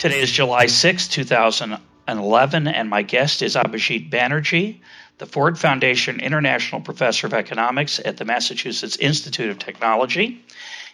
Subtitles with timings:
[0.00, 4.78] Today is July 6, 2011, and my guest is Abhijit Banerjee,
[5.18, 10.42] the Ford Foundation International Professor of Economics at the Massachusetts Institute of Technology.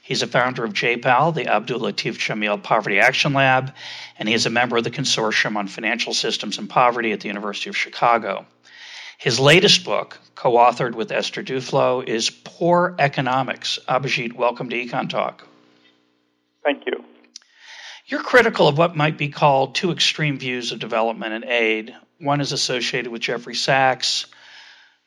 [0.03, 3.73] He's a founder of JPAL, the Abdul Latif Jameel Poverty Action Lab,
[4.19, 7.29] and he is a member of the Consortium on Financial Systems and Poverty at the
[7.29, 8.45] University of Chicago.
[9.19, 13.79] His latest book, co authored with Esther Duflo, is Poor Economics.
[13.89, 15.47] Abhijit, welcome to Econ Talk.
[16.65, 17.05] Thank you.
[18.09, 21.93] You're critical of what might be called two extreme views of development and aid.
[22.21, 24.27] One is associated with Jeffrey Sachs,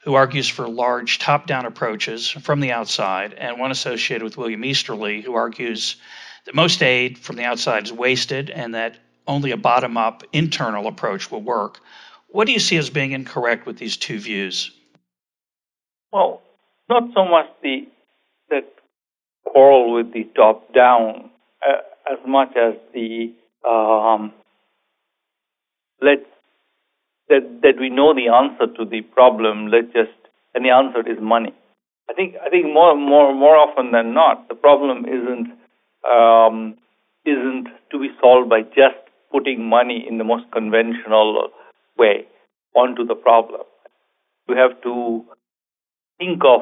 [0.03, 4.65] who argues for large top down approaches from the outside, and one associated with William
[4.65, 5.95] Easterly, who argues
[6.43, 10.87] that most aid from the outside is wasted and that only a bottom up internal
[10.87, 11.79] approach will work.
[12.27, 14.71] What do you see as being incorrect with these two views?
[16.11, 16.41] Well,
[16.89, 17.87] not so much the
[18.49, 18.73] that
[19.45, 21.29] quarrel with the top down
[21.65, 21.77] uh,
[22.11, 23.33] as much as the
[23.67, 24.33] um,
[26.01, 26.19] let
[27.29, 29.67] that that we know the answer to the problem.
[29.67, 30.15] Let's just
[30.55, 31.53] and the answer is money.
[32.09, 35.51] I think I think more more more often than not, the problem isn't
[36.09, 36.75] um,
[37.25, 38.97] isn't to be solved by just
[39.31, 41.49] putting money in the most conventional
[41.97, 42.25] way
[42.75, 43.61] onto the problem.
[44.47, 45.23] You have to
[46.17, 46.61] think of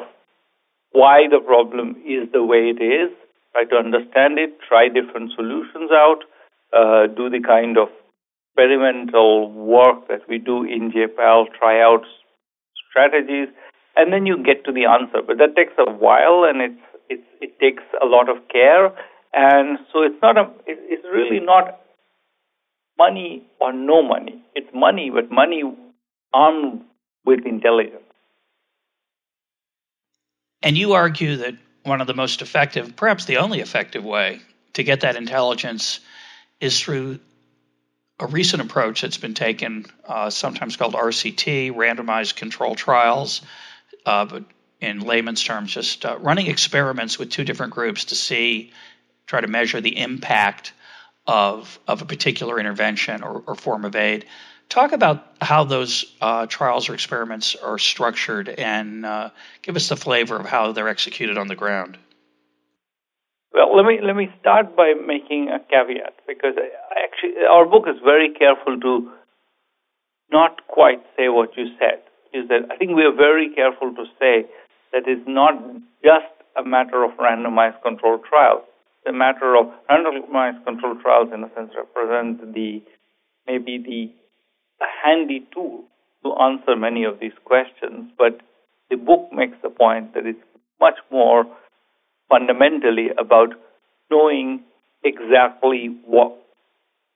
[0.92, 3.12] why the problem is the way it is
[3.54, 6.20] try to understand it, try different solutions out,
[6.74, 7.90] uh, do the kind of
[8.58, 12.04] experimental work that we do in JPAL, try out
[12.90, 13.50] strategies,
[13.96, 15.22] and then you get to the answer.
[15.26, 18.88] But that takes a while, and it's, it's it takes a lot of care,
[19.34, 21.80] and so it's not a it's really not
[22.98, 24.44] money or no money.
[24.56, 25.64] It's money, but money
[26.34, 26.82] armed
[27.26, 28.04] with intelligence.
[30.64, 31.54] And you argue that
[31.88, 34.42] one of the most effective, perhaps the only effective way
[34.74, 36.00] to get that intelligence
[36.60, 37.20] is through
[38.20, 43.42] a recent approach that's been taken, uh, sometimes called RCT, randomized control trials,
[44.06, 44.44] uh, but
[44.82, 48.72] in layman's terms, just uh, running experiments with two different groups to see,
[49.26, 50.74] try to measure the impact
[51.26, 54.26] of of a particular intervention or, or form of aid.
[54.70, 59.30] Talk about how those uh, trials or experiments are structured and uh,
[59.62, 61.98] give us the flavor of how they're executed on the ground.
[63.54, 66.68] Well, let me let me start by making a caveat because I,
[67.04, 69.12] actually our book is very careful to
[70.32, 72.04] not quite say what you said.
[72.34, 74.46] Is that I think we are very careful to say
[74.92, 75.54] that it's not
[76.04, 78.64] just a matter of randomized controlled trials.
[79.08, 82.84] A matter of randomized controlled trials in a sense represent the
[83.48, 84.12] maybe the
[84.82, 85.84] a handy tool
[86.24, 88.42] to answer many of these questions, but
[88.90, 90.40] the book makes the point that it's
[90.80, 91.46] much more
[92.30, 93.50] fundamentally about
[94.10, 94.64] knowing
[95.04, 96.34] exactly what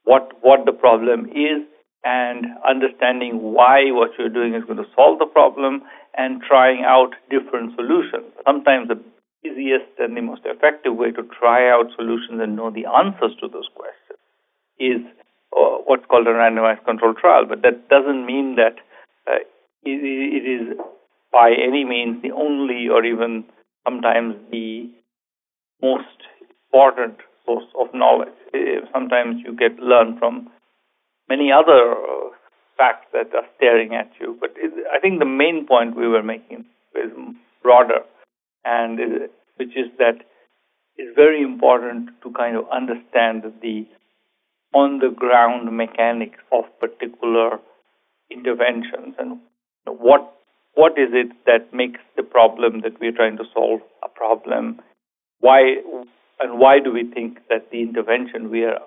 [0.03, 1.61] what what the problem is
[2.03, 5.81] and understanding why what you're doing is going to solve the problem
[6.17, 8.25] and trying out different solutions.
[8.45, 8.99] Sometimes the
[9.47, 13.47] easiest and the most effective way to try out solutions and know the answers to
[13.47, 14.19] those questions
[14.79, 15.01] is
[15.51, 17.45] what's called a randomized controlled trial.
[17.47, 18.75] But that doesn't mean that
[19.27, 19.39] uh,
[19.83, 20.77] it, it is
[21.31, 23.45] by any means the only or even
[23.85, 24.89] sometimes the
[25.81, 26.05] most
[26.71, 28.35] important source of knowledge.
[28.53, 30.49] Uh, sometimes you get learn from
[31.29, 32.29] many other uh,
[32.77, 34.37] facts that are staring at you.
[34.39, 37.11] But it, I think the main point we were making is
[37.63, 38.01] broader,
[38.65, 38.99] and
[39.57, 40.17] which is that
[40.97, 43.85] it's very important to kind of understand the
[44.73, 47.59] on the ground mechanics of particular
[48.29, 49.15] interventions?
[49.19, 49.39] And
[49.85, 50.33] what
[50.73, 54.79] what is it that makes the problem that we're trying to solve a problem?
[55.39, 55.75] Why
[56.39, 58.79] and why do we think that the intervention we are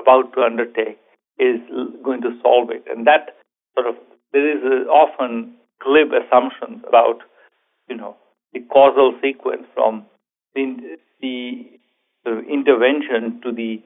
[0.00, 0.98] about to undertake
[1.38, 1.60] is
[2.02, 2.84] going to solve it?
[2.90, 3.36] And that
[3.74, 3.96] sort of
[4.32, 7.18] there is often glib assumptions about
[7.88, 8.16] you know
[8.52, 10.06] the causal sequence from
[10.54, 11.74] the, the
[12.26, 13.82] of intervention to the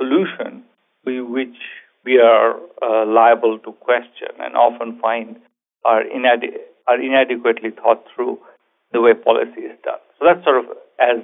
[0.00, 0.64] solution
[1.04, 1.60] we, which
[2.04, 5.36] we are uh, liable to question and often find
[5.84, 6.56] are, inade-
[6.88, 8.38] are inadequately thought through
[8.92, 10.00] the way policy is done.
[10.18, 10.64] So that's sort of
[10.98, 11.20] as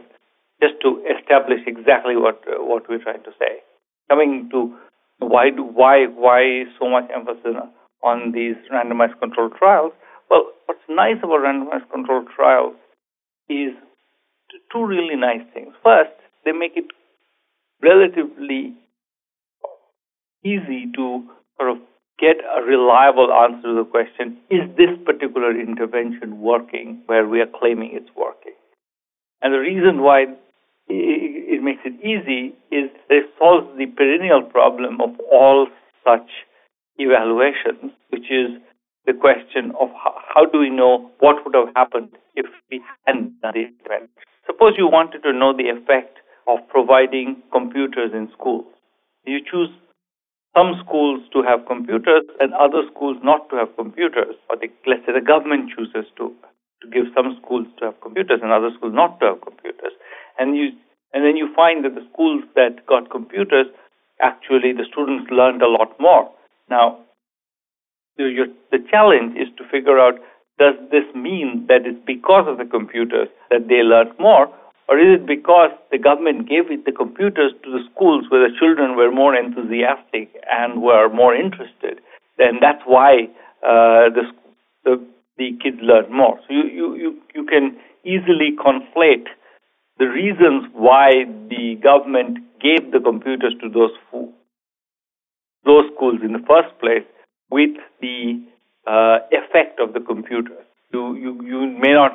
[0.63, 3.61] just to establish exactly what uh, what we're trying to say.
[4.09, 4.77] coming to
[5.19, 7.57] why do, why why so much emphasis
[8.03, 9.93] on these randomized controlled trials?
[10.31, 12.75] Well, what's nice about randomized controlled trials
[13.49, 13.73] is
[14.73, 15.75] two really nice things.
[15.83, 16.13] First,
[16.45, 16.87] they make it
[17.83, 18.75] relatively
[20.45, 21.25] easy to
[21.59, 21.79] sort of
[22.19, 27.51] get a reliable answer to the question is this particular intervention working where we are
[27.59, 28.55] claiming it's working?
[29.43, 30.25] And the reason why
[30.89, 35.67] it makes it easy is it solves the perennial problem of all
[36.05, 36.29] such
[36.97, 38.63] evaluations, which is
[39.05, 43.41] the question of how, how do we know what would have happened if we hadn't
[43.41, 44.11] done the intervention.
[44.47, 48.67] Suppose you wanted to know the effect of providing computers in schools.
[49.25, 49.71] You choose
[50.57, 55.05] some schools to have computers and other schools not to have computers, or the, let's
[55.05, 56.33] say the government chooses to
[56.83, 59.93] to give some schools to have computers and other schools not to have computers,
[60.39, 60.73] and you
[61.13, 63.67] and then you find that the schools that got computers
[64.23, 66.31] actually the students learned a lot more.
[66.71, 66.99] Now,
[68.17, 70.15] your, the challenge is to figure out
[70.59, 74.49] does this mean that it's because of the computers that they learned more,
[74.89, 78.97] or is it because the government gave the computers to the schools where the children
[78.97, 82.01] were more enthusiastic and were more interested?
[82.39, 83.29] Then that's why
[83.67, 84.23] uh, the,
[84.85, 85.05] the,
[85.39, 86.39] the kids learn more.
[86.47, 89.27] So you, you, you, you can easily conflate
[89.99, 93.91] the reasons why the government gave the computers to those
[95.65, 97.03] those schools in the first place
[97.51, 98.41] with the
[98.87, 100.65] uh, effect of the computers.
[100.93, 102.13] You, you, you may not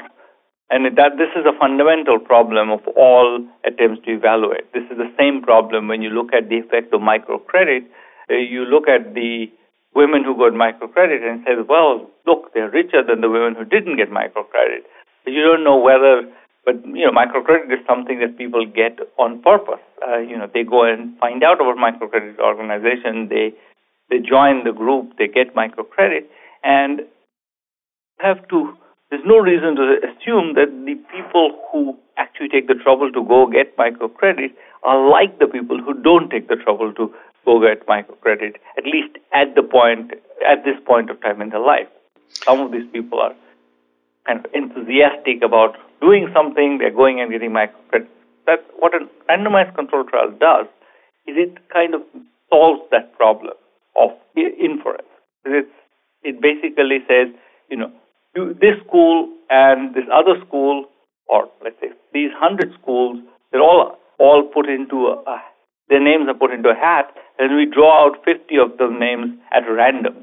[0.72, 4.72] and that this is a fundamental problem of all attempts to evaluate.
[4.74, 7.84] This is the same problem when you look at the effect of microcredit.
[8.32, 9.52] Uh, you look at the
[9.94, 13.98] women who got microcredit and say, well, look, they're richer than the women who didn't
[13.98, 14.88] get microcredit.
[15.26, 16.24] But you don't know whether,
[16.64, 19.84] but you know, microcredit is something that people get on purpose.
[20.08, 23.28] Uh, you know, they go and find out about microcredit organization.
[23.28, 23.52] They
[24.10, 25.18] they join the group.
[25.18, 26.26] They get microcredit
[26.64, 27.02] and
[28.20, 28.78] have to
[29.12, 33.46] there's no reason to assume that the people who actually take the trouble to go
[33.46, 37.14] get microcredit are like the people who don't take the trouble to
[37.46, 40.14] go get microcredit, at least at the point
[40.48, 41.88] at this point of time in their life.
[42.30, 43.36] Some of these people are
[44.26, 48.08] kind of enthusiastic about doing something, they're going and getting microcredit.
[48.48, 50.68] That's what a randomized control trial does,
[51.28, 52.02] is it kind of
[52.50, 53.54] solves that problem
[54.00, 55.08] of inference.
[55.44, 55.68] It's,
[56.24, 57.28] it basically says,
[57.70, 57.92] you know,
[58.36, 60.86] this school and this other school,
[61.28, 63.20] or let's say these hundred schools,
[63.52, 65.42] they're all all put into a,
[65.90, 69.36] their names are put into a hat, and we draw out 50 of those names
[69.52, 70.14] at random.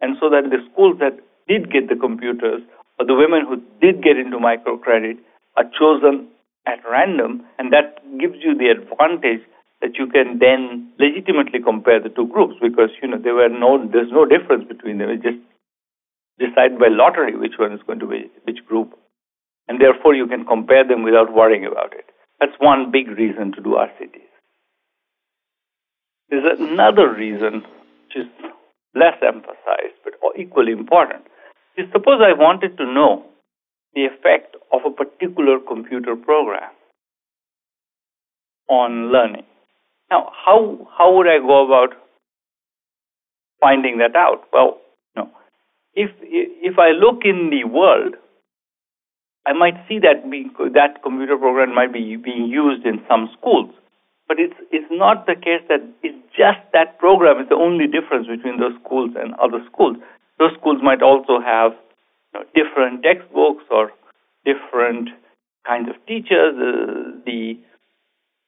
[0.00, 1.18] And so that the schools that
[1.48, 2.62] did get the computers,
[3.00, 5.18] or the women who did get into microcredit,
[5.56, 6.28] are chosen
[6.66, 9.42] at random, and that gives you the advantage
[9.80, 13.78] that you can then legitimately compare the two groups because you know there were no
[13.90, 15.10] there's no difference between them.
[15.10, 15.38] It's just
[16.38, 18.94] decide by lottery which one is going to be which group.
[19.68, 22.06] And therefore you can compare them without worrying about it.
[22.40, 24.22] That's one big reason to do RCTs.
[26.30, 27.64] There's another reason
[28.04, 28.26] which is
[28.94, 31.24] less emphasized but equally important.
[31.76, 33.24] Is suppose I wanted to know
[33.94, 36.70] the effect of a particular computer program
[38.68, 39.44] on learning.
[40.10, 41.96] Now, how how would I go about
[43.60, 44.44] finding that out?
[44.52, 44.78] Well,
[45.94, 48.14] if if I look in the world,
[49.46, 50.22] I might see that
[50.74, 53.70] that computer program might be being used in some schools,
[54.26, 58.26] but it's it's not the case that it's just that program is the only difference
[58.26, 59.96] between those schools and other schools.
[60.38, 61.72] Those schools might also have
[62.32, 63.90] you know, different textbooks or
[64.44, 65.10] different
[65.66, 66.54] kinds of teachers.
[67.26, 67.58] The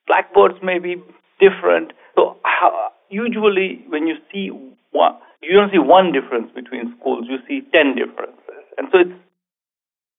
[0.06, 0.97] blackboards may be
[1.40, 1.92] different.
[2.14, 4.50] So how, usually, when you see
[4.92, 8.64] one you don't see one difference between schools, you see 10 differences.
[8.78, 9.18] And so it's,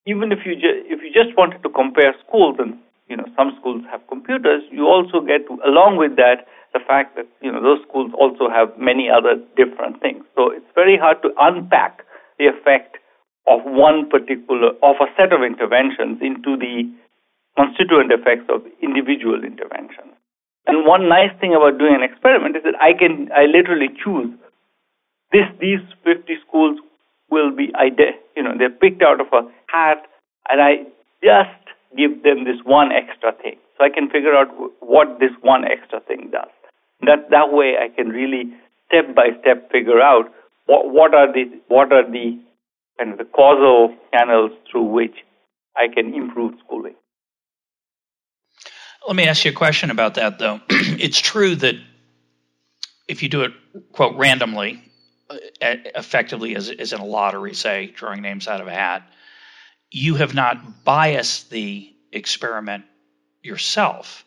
[0.06, 3.54] even if you, ju- if you just wanted to compare schools and, you know, some
[3.60, 7.80] schools have computers, you also get, along with that, the fact that, you know, those
[7.88, 10.24] schools also have many other different things.
[10.36, 12.02] So it's very hard to unpack
[12.40, 12.98] the effect
[13.46, 16.90] of one particular, of a set of interventions into the
[17.58, 20.16] constituent effects of individual interventions.
[20.66, 24.32] And one nice thing about doing an experiment is that I can, I literally choose
[25.32, 26.80] this these 50 schools
[27.30, 27.72] will be
[28.36, 30.06] you know they're picked out of a hat
[30.50, 30.84] and i
[31.24, 31.62] just
[31.96, 33.58] give them this one extra thing.
[33.78, 34.48] So i can figure out
[34.80, 36.52] what this one extra thing does.
[37.02, 38.54] That that way i can really
[38.88, 40.32] step by step figure out
[40.66, 42.40] what what are the what are the
[42.98, 45.16] kind of the causal channels through which
[45.78, 46.96] i can improve schooling.
[49.08, 50.60] Let me ask you a question about that though.
[50.70, 51.76] It's true that
[53.08, 53.52] if you do it
[53.94, 54.82] quote randomly,
[55.62, 59.04] effectively as, as in a lottery, say drawing names out of a hat,
[59.90, 62.86] you have not biased the experiment
[63.42, 64.26] yourself.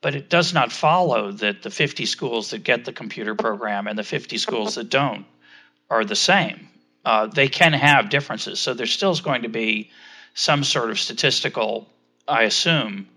[0.00, 3.98] But it does not follow that the 50 schools that get the computer program and
[3.98, 5.24] the 50 schools that don't
[5.88, 6.68] are the same.
[7.04, 8.60] Uh, they can have differences.
[8.60, 9.90] So there still is going to be
[10.34, 11.88] some sort of statistical,
[12.26, 13.08] I assume,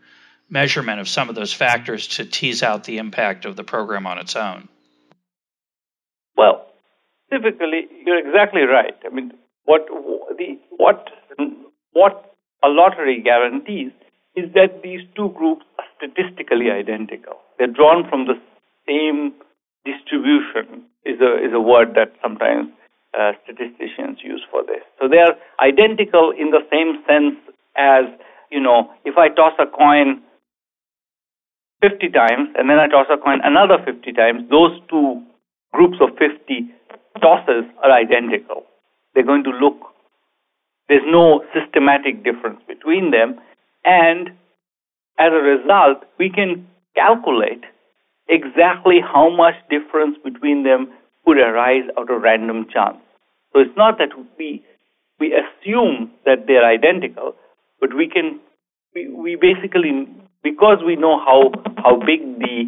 [0.49, 4.17] measurement of some of those factors to tease out the impact of the program on
[4.19, 4.69] its own.
[6.35, 6.71] Well,
[7.31, 8.95] typically, you're exactly right.
[9.05, 9.31] I mean,
[9.65, 9.85] what
[10.37, 11.09] the what
[11.93, 13.91] what a lottery guarantees
[14.35, 17.37] is that these two groups are statistically identical.
[17.57, 18.39] They're drawn from the
[18.87, 19.33] same
[19.85, 20.85] distribution.
[21.05, 22.69] is a is a word that sometimes
[23.17, 24.83] uh, statisticians use for this.
[24.99, 27.37] So they are identical in the same sense
[27.75, 28.05] as
[28.51, 30.21] you know, if I toss a coin
[31.81, 35.21] 50 times and then I toss a coin another 50 times, those two
[35.73, 36.71] groups of 50
[37.21, 38.63] tosses are identical.
[39.13, 39.77] They're going to look,
[40.89, 43.39] there's no systematic difference between them.
[43.85, 44.29] And
[45.19, 47.63] as a result, we can calculate
[48.29, 50.91] exactly how much difference between them
[51.25, 52.97] could arise out of random chance.
[53.53, 54.63] So it's not that we
[55.19, 57.33] we assume that they're identical,
[57.79, 58.39] but we can
[58.93, 60.07] we, we basically
[60.43, 62.65] because we know how how big the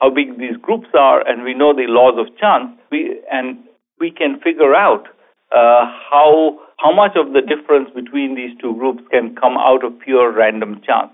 [0.00, 3.58] how big these groups are and we know the laws of chance we and
[4.00, 5.06] we can figure out
[5.52, 9.98] uh, how how much of the difference between these two groups can come out of
[10.00, 11.10] pure random chance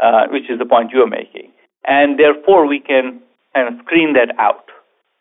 [0.00, 1.50] uh, which is the point you are making.
[1.86, 3.20] And therefore we can
[3.54, 4.64] kind of screen that out.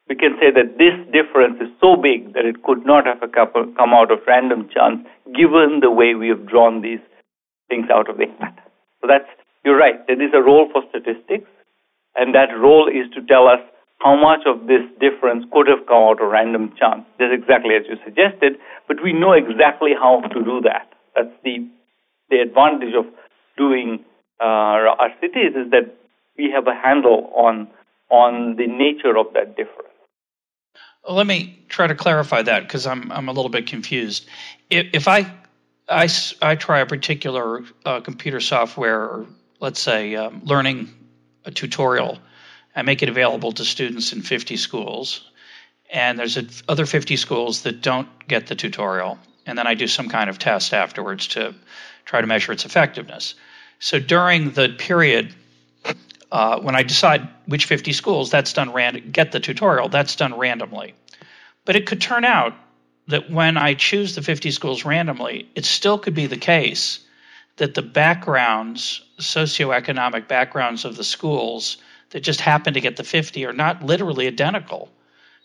[0.10, 3.93] We can say that this difference is so big that it could not have come
[3.93, 5.05] out of random chance
[5.36, 7.01] given the way we have drawn these
[7.67, 8.55] things out of the hat.
[9.01, 9.27] So that's,
[9.65, 11.50] you're right, there is a role for statistics,
[12.17, 13.59] and that role is to tell us
[14.00, 17.03] how much of this difference could have come out of random chance.
[17.17, 18.57] That's exactly as you suggested,
[18.88, 20.93] but we know exactly how to do that.
[21.15, 21.67] That's the,
[22.29, 23.05] the advantage of
[23.57, 24.03] doing
[24.39, 25.95] uh, RCTs is that
[26.38, 27.67] we have a handle on,
[28.09, 29.89] on the nature of that difference.
[31.09, 34.27] Let me try to clarify that because I'm, I'm a little bit confused.
[34.69, 35.31] If, if I
[35.89, 36.09] I,
[36.41, 39.25] I try a particular uh, computer software, or
[39.59, 40.89] let's say um, learning
[41.48, 42.20] a tutorial,
[42.75, 45.32] I make it available to students in 50 schools.
[45.92, 49.18] And there's a, other 50 schools that don't get the tutorial.
[49.46, 51.56] And then I do some kind of test afterwards to
[52.06, 53.36] try to measure its effectiveness.
[53.80, 55.34] So during the period
[56.32, 60.38] uh, when I decide which 50 schools, that's done random, get the tutorial, that's done
[60.38, 60.94] randomly.
[61.66, 62.54] But it could turn out
[63.08, 67.00] that when I choose the 50 schools randomly, it still could be the case
[67.57, 71.77] that the backgrounds, socioeconomic backgrounds of the schools
[72.11, 74.89] that just happen to get the 50 are not literally identical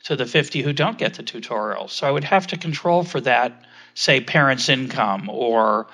[0.04, 1.88] to the 50 who don't get the tutorial.
[1.88, 3.64] So I would have to control for that,
[3.95, 5.87] say, parents' income or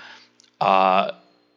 [0.60, 1.12] uh,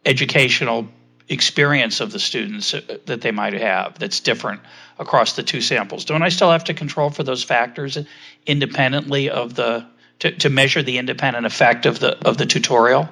[0.05, 0.87] educational
[1.29, 2.75] experience of the students
[3.05, 4.59] that they might have that's different
[4.99, 6.03] across the two samples.
[6.03, 7.97] Don't I still have to control for those factors
[8.45, 9.85] independently of the
[10.19, 13.09] to, to measure the independent effect of the of the tutorial?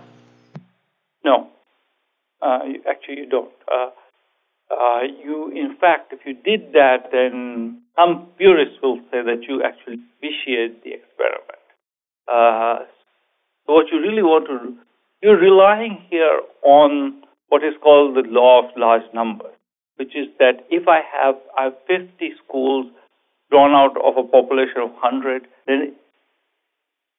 [1.23, 1.49] No,
[2.41, 2.59] uh,
[2.89, 3.51] actually you don't.
[3.71, 3.89] Uh,
[4.71, 9.63] uh, you, in fact, if you did that, then some purists will say that you
[9.63, 11.65] actually vitiate the experiment.
[12.31, 12.85] Uh,
[13.65, 14.75] so what you really want to,
[15.21, 19.55] you're relying here on what is called the law of large numbers,
[19.97, 22.85] which is that if I have I have 50 schools
[23.49, 25.93] drawn out of a population of 100, then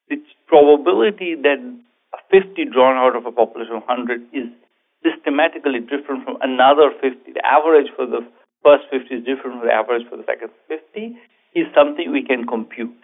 [0.08, 1.58] its probability that
[2.30, 4.46] 50 drawn out of a population of 100 is
[5.02, 7.32] systematically different from another 50.
[7.32, 8.26] The average for the
[8.62, 11.16] first 50 is different from the average for the second 50
[11.54, 12.94] is something we can compute.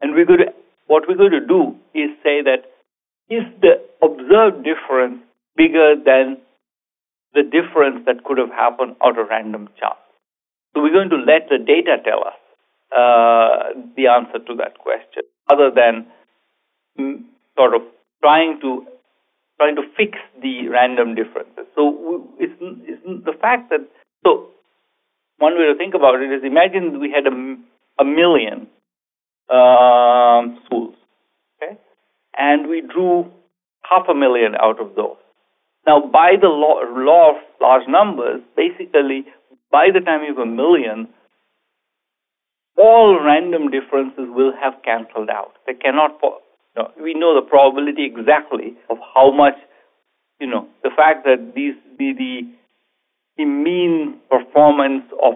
[0.00, 0.52] And we're going to,
[0.86, 2.70] what we're going to do is say that
[3.28, 5.20] is the observed difference
[5.56, 6.38] bigger than
[7.34, 10.00] the difference that could have happened out of random chance?
[10.74, 12.38] So we're going to let the data tell us
[12.90, 16.06] uh, the answer to that question, other than
[17.56, 17.82] sort of
[18.22, 18.86] trying to
[19.58, 21.66] trying to fix the random differences.
[21.74, 23.80] So it's, it's the fact that
[24.24, 24.50] so
[25.38, 27.34] one way to think about it is imagine we had a,
[28.00, 28.68] a million
[29.50, 30.94] um, schools,
[31.56, 31.78] okay,
[32.36, 33.30] and we drew
[33.82, 35.16] half a million out of those.
[35.86, 39.24] Now, by the law, law of large numbers, basically,
[39.72, 41.08] by the time you have a million,
[42.76, 45.54] all random differences will have cancelled out.
[45.66, 46.20] They cannot
[47.00, 49.54] we know the probability exactly of how much,
[50.40, 52.32] you know, the fact that these the the,
[53.36, 55.34] the mean performance of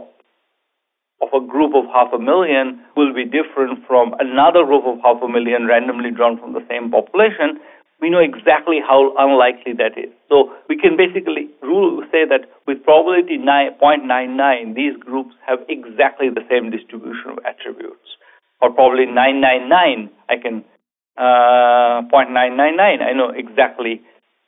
[1.22, 5.22] of a group of half a million will be different from another group of half
[5.22, 7.62] a million randomly drawn from the same population,
[8.02, 10.10] we know exactly how unlikely that is.
[10.28, 16.42] So we can basically rule say that with probability 0.99, these groups have exactly the
[16.50, 18.18] same distribution of attributes.
[18.60, 20.64] Or probably 999, I can
[21.16, 24.00] uh, 0.999, I know exactly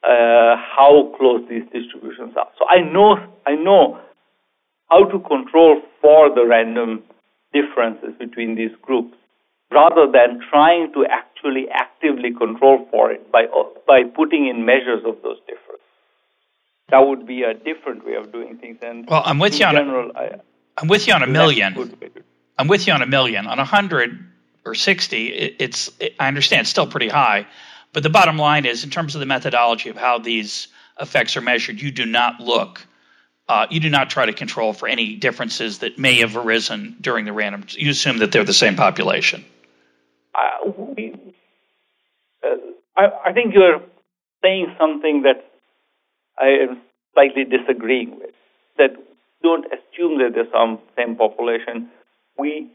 [0.02, 2.48] uh, how close these distributions are.
[2.58, 3.16] So I know
[3.46, 4.00] I know
[4.90, 7.02] how to control for the random
[7.52, 9.16] differences between these groups
[9.70, 13.46] rather than trying to actually actively control for it by,
[13.86, 15.80] by putting in measures of those differences.
[16.90, 18.78] That would be a different way of doing things.
[18.82, 20.30] And well, I'm with you on general, a, I,
[20.78, 21.74] I'm with you on a million.
[22.58, 23.46] I'm with you on a million.
[23.46, 24.18] On a hundred
[24.64, 27.46] or sixty, it, it's it, I understand still pretty high,
[27.92, 30.68] but the bottom line is, in terms of the methodology of how these
[31.00, 32.86] effects are measured, you do not look
[33.48, 37.24] uh, you do not try to control for any differences that may have arisen during
[37.26, 37.64] the random.
[37.70, 39.44] You assume that they're the same population.
[40.34, 41.14] Uh, we,
[42.42, 42.56] uh,
[42.96, 43.80] I, I, think you're
[44.42, 45.44] saying something that
[46.38, 46.80] I am
[47.12, 48.34] slightly disagreeing with.
[48.78, 48.96] That
[49.42, 51.90] don't assume that there's some same population.
[52.38, 52.70] We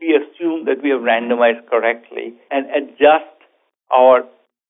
[0.00, 3.36] we assume that we have randomized correctly and adjust
[3.92, 4.24] our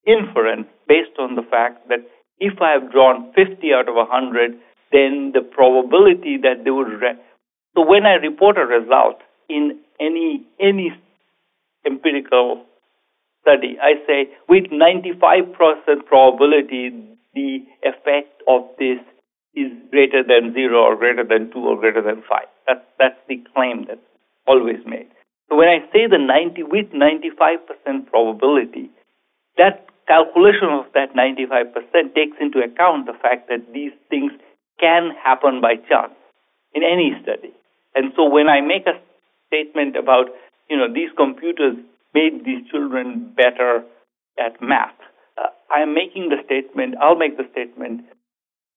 [0.07, 2.01] inference based on the fact that
[2.39, 4.53] if I have drawn 50 out of 100,
[4.93, 6.89] then the probability that they would.
[7.77, 10.93] So when I report a result in any any
[11.87, 12.65] empirical
[13.43, 15.55] study, I say with 95%
[16.07, 16.91] probability
[17.35, 18.99] the effect of this
[19.55, 22.49] is greater than zero or greater than two or greater than five.
[22.67, 24.01] That's that's the claim that's
[24.47, 25.09] always made.
[25.51, 28.89] So when I say the 90 with 95% probability,
[29.59, 34.31] that calculation of that 95% takes into account the fact that these things
[34.79, 36.15] can happen by chance
[36.73, 37.53] in any study.
[37.95, 38.95] And so when I make a
[39.49, 40.31] statement about,
[40.71, 41.75] you know, these computers
[42.15, 43.83] made these children better
[44.39, 44.95] at math,
[45.37, 48.03] uh, I'm making the statement, I'll make the statement,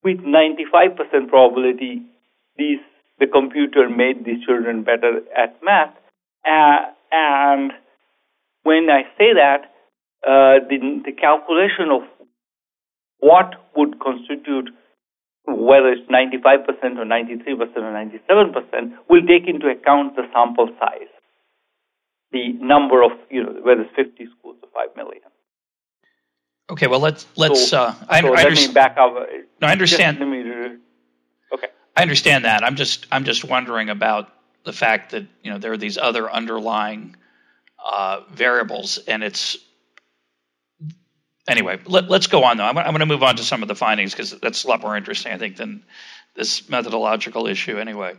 [0.03, 2.01] with 95% probability,
[2.57, 2.79] these
[3.19, 5.93] the computer made these children better at math.
[6.45, 7.71] Uh, and
[8.63, 9.71] when I say that,
[10.25, 12.01] uh, the, the calculation of
[13.19, 14.69] what would constitute
[15.45, 21.11] whether it's 95% or 93% or 97%, will take into account the sample size,
[22.31, 25.21] the number of, you know, whether it's 50 schools or 5 million.
[26.69, 29.13] Okay, well, let's, let's, so, uh, I, so I let me back up.
[29.61, 30.17] No, I understand.
[30.17, 30.77] Just, me,
[31.53, 31.67] okay.
[31.95, 32.63] I understand that.
[32.63, 34.29] I'm just, I'm just wondering about
[34.65, 37.15] the fact that, you know, there are these other underlying
[37.83, 39.57] uh, variables and it's
[41.47, 42.63] anyway, let, us go on though.
[42.63, 44.81] I'm, I'm going to move on to some of the findings because that's a lot
[44.81, 45.83] more interesting, I think, than
[46.35, 47.77] this methodological issue.
[47.77, 48.15] Anyway,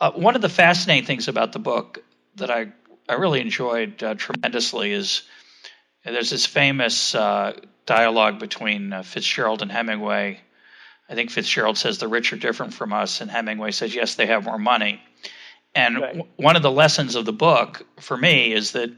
[0.00, 2.02] uh, one of the fascinating things about the book
[2.36, 2.72] that I
[3.08, 5.22] I really enjoyed uh, tremendously is
[6.04, 10.40] there's this famous uh, dialogue between uh, Fitzgerald and Hemingway.
[11.08, 14.26] I think Fitzgerald says the rich are different from us, and Hemingway says yes, they
[14.26, 15.02] have more money.
[15.74, 16.16] And right.
[16.16, 18.90] w- one of the lessons of the book for me is that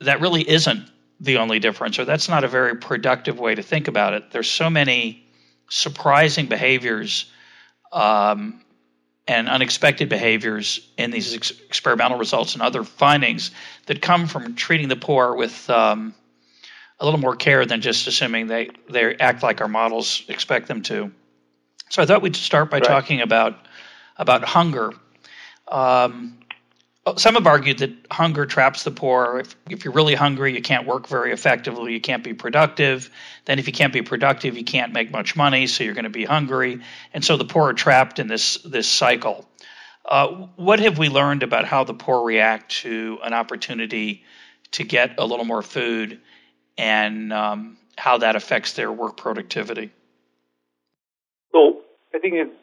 [0.00, 0.90] that really isn't
[1.20, 4.30] the only difference, or that's not a very productive way to think about it.
[4.30, 5.26] There's so many
[5.68, 7.30] surprising behaviors
[7.92, 8.62] um,
[9.26, 13.50] and unexpected behaviors in these ex- experimental results and other findings
[13.86, 16.14] that come from treating the poor with um,
[16.98, 20.82] a little more care than just assuming they, they act like our models expect them
[20.82, 21.10] to.
[21.90, 22.84] So I thought we'd start by right.
[22.84, 23.56] talking about
[24.16, 24.92] about hunger.
[25.70, 26.40] Um,
[27.16, 29.40] some have argued that hunger traps the poor.
[29.40, 33.10] If, if you're really hungry, you can't work very effectively, you can't be productive.
[33.46, 36.10] Then, if you can't be productive, you can't make much money, so you're going to
[36.10, 36.80] be hungry.
[37.14, 39.48] And so the poor are trapped in this, this cycle.
[40.04, 44.24] Uh, what have we learned about how the poor react to an opportunity
[44.72, 46.20] to get a little more food
[46.76, 49.90] and um, how that affects their work productivity?
[51.52, 51.80] So,
[52.14, 52.56] I think it's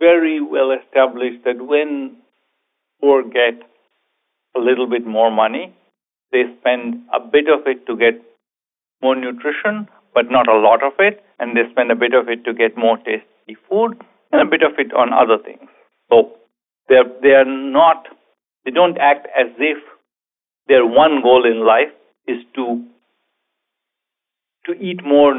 [0.00, 2.16] very well established that when
[3.00, 3.62] poor get
[4.56, 5.74] a little bit more money.
[6.32, 8.20] They spend a bit of it to get
[9.02, 12.44] more nutrition, but not a lot of it, and they spend a bit of it
[12.44, 14.00] to get more tasty food
[14.32, 15.68] and a bit of it on other things.
[16.10, 16.32] So
[16.88, 18.06] they're they are not
[18.64, 19.78] they don't act as if
[20.68, 21.92] their one goal in life
[22.26, 22.84] is to
[24.66, 25.34] to eat more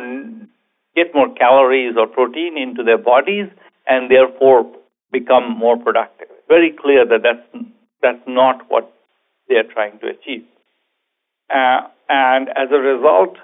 [0.95, 3.47] get more calories or protein into their bodies
[3.87, 4.65] and therefore
[5.11, 6.27] become more productive.
[6.47, 7.65] Very clear that that's
[8.01, 8.93] that's not what
[9.49, 10.43] they are trying to achieve.
[11.53, 13.35] Uh, and as a result,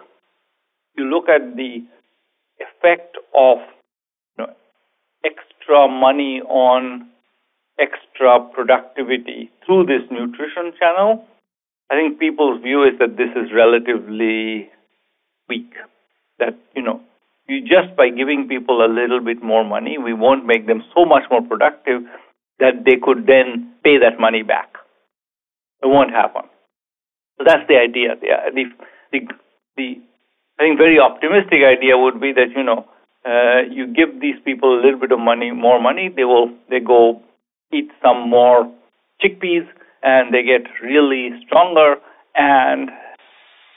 [0.97, 1.83] you look at the
[2.59, 3.57] effect of
[4.37, 4.53] you know,
[5.25, 7.07] extra money on
[7.79, 11.25] extra productivity through this nutrition channel,
[11.89, 14.69] I think people's view is that this is relatively
[15.49, 15.73] weak.
[16.39, 17.01] That, you know,
[17.47, 21.05] you just by giving people a little bit more money, we won't make them so
[21.05, 22.01] much more productive
[22.61, 24.77] that they could then pay that money back.
[25.83, 26.43] It won't happen.
[27.37, 28.15] So that's the idea.
[28.21, 28.63] The, the,
[29.11, 29.19] the,
[29.75, 29.87] the
[30.59, 32.85] I think very optimistic idea would be that, you know,
[33.25, 36.79] uh, you give these people a little bit of money, more money, they will they
[36.79, 37.21] go
[37.73, 38.69] eat some more
[39.21, 39.65] chickpeas
[40.03, 41.95] and they get really stronger
[42.35, 42.89] and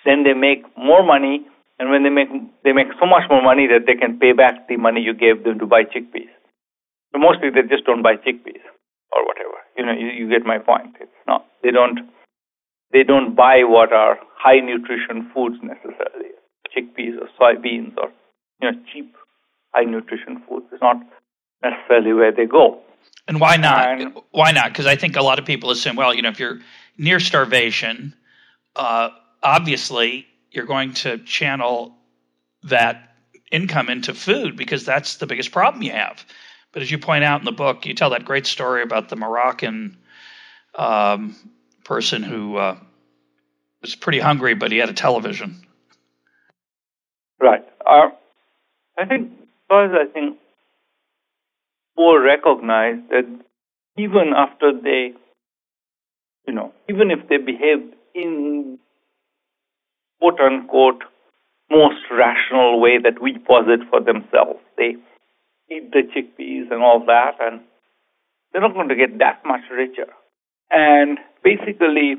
[0.04, 1.46] then they make more money
[1.78, 2.28] and when they make
[2.64, 5.44] they make so much more money that they can pay back the money you gave
[5.44, 6.32] them to buy chickpeas.
[7.12, 8.64] So mostly they just don't buy chickpeas
[9.14, 9.58] or whatever.
[9.76, 10.96] You know, you, you get my point.
[11.00, 12.00] It's not they don't
[12.92, 16.30] they don't buy what are high nutrition foods necessarily,
[16.74, 18.10] chickpeas or soybeans or
[18.60, 19.14] you know cheap
[19.72, 20.66] high nutrition foods.
[20.72, 20.96] It's not
[21.62, 22.80] necessarily where they go.
[23.26, 24.00] And why not?
[24.00, 24.68] And, why not?
[24.68, 26.60] Because I think a lot of people assume, well, you know, if you're
[26.98, 28.14] near starvation,
[28.76, 29.10] uh,
[29.42, 31.96] obviously you're going to channel
[32.64, 33.14] that
[33.50, 36.24] income into food because that's the biggest problem you have.
[36.74, 39.14] But as you point out in the book, you tell that great story about the
[39.14, 39.96] Moroccan
[40.74, 41.36] um,
[41.84, 42.76] person who uh,
[43.80, 45.64] was pretty hungry, but he had a television.
[47.40, 47.64] Right.
[47.86, 48.08] Uh,
[48.98, 49.30] I think
[49.68, 50.36] because I think
[51.96, 53.24] more recognize that
[53.96, 55.12] even after they,
[56.48, 58.80] you know, even if they behave in
[60.18, 61.04] quote unquote
[61.70, 64.96] most rational way that we posit for themselves, they
[65.70, 67.60] eat the chickpeas and all that, and
[68.52, 70.06] they're not going to get that much richer.
[70.70, 72.16] And basically,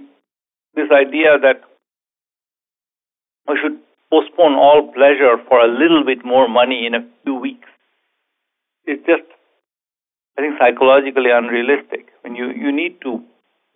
[0.75, 1.61] this idea that
[3.47, 3.79] we should
[4.09, 7.67] postpone all pleasure for a little bit more money in a few weeks.
[8.85, 9.23] It's just,
[10.37, 12.07] I think, psychologically unrealistic.
[12.21, 13.21] When you, you need to,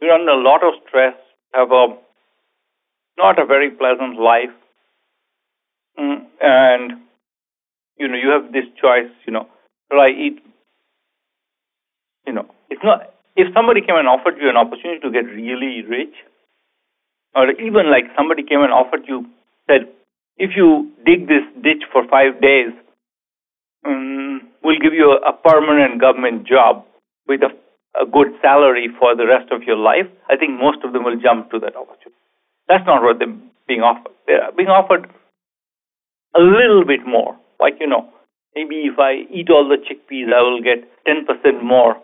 [0.01, 1.15] you're under a lot of stress,
[1.53, 1.97] have a
[3.17, 4.55] not a very pleasant life,
[5.99, 6.93] mm, and
[7.97, 9.12] you know you have this choice.
[9.25, 9.47] You know,
[9.91, 10.08] will I?
[12.28, 13.13] You know, it's not.
[13.36, 16.13] If somebody came and offered you an opportunity to get really rich,
[17.36, 19.25] or even like somebody came and offered you
[19.67, 19.88] said,
[20.38, 22.73] if you dig this ditch for five days,
[23.86, 26.86] um, we'll give you a, a permanent government job
[27.28, 27.52] with a,
[28.02, 31.19] a good salary for the rest of your life, I think most of them will
[31.19, 32.17] jump to that opportunity.
[32.67, 33.36] That's not what they're
[33.67, 34.12] being offered.
[34.28, 35.10] They're being offered
[36.36, 37.38] a little bit more.
[37.60, 38.10] Like, you know,
[38.55, 41.95] maybe if I eat all the chickpeas, I will get 10% more.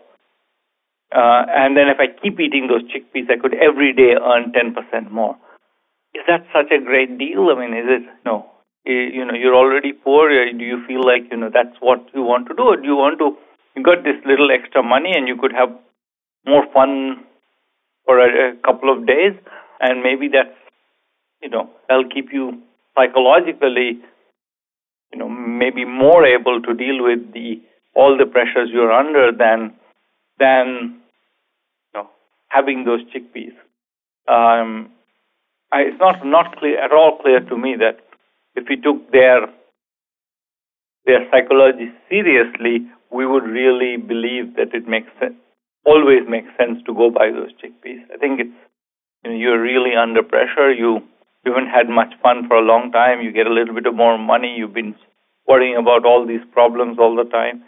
[1.14, 5.10] Uh, and then if I keep eating those chickpeas, I could every day earn 10%
[5.10, 5.36] more
[6.16, 7.48] is that such a great deal?
[7.52, 8.46] I mean, is it no?
[8.84, 10.30] You know, you're already poor.
[10.30, 12.96] Do you feel like you know that's what you want to do, or do you
[12.96, 13.36] want to?
[13.74, 15.70] You got this little extra money, and you could have
[16.46, 17.24] more fun
[18.04, 19.34] for a, a couple of days,
[19.80, 20.56] and maybe that's
[21.42, 22.62] you know that'll keep you
[22.96, 23.98] psychologically,
[25.60, 27.60] you be more able to deal with the
[27.94, 29.72] all the pressures you're under than
[30.38, 31.00] than
[31.92, 32.08] you know
[32.48, 33.54] having those chickpeas.
[34.28, 34.90] Um,
[35.72, 38.00] I, it's not not clear at all clear to me that
[38.54, 39.46] if we took their
[41.04, 45.34] their psychology seriously, we would really believe that it makes sense,
[45.84, 48.02] always makes sense to go buy those chickpeas.
[48.12, 48.58] I think it's
[49.24, 50.72] you know you're really under pressure.
[50.72, 51.00] You
[51.44, 53.20] you haven't had much fun for a long time.
[53.22, 54.56] You get a little bit of more money.
[54.58, 54.96] You've been
[55.46, 57.62] worrying about all these problems all the time.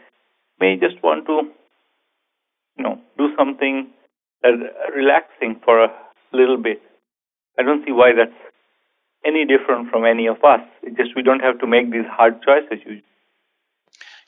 [0.61, 1.51] May just want to
[2.77, 3.89] you know do something
[4.95, 5.93] relaxing for a
[6.33, 6.81] little bit
[7.59, 8.31] I don't see why that's
[9.25, 10.61] any different from any of us.
[10.83, 13.03] It's just we don't have to make these hard choices.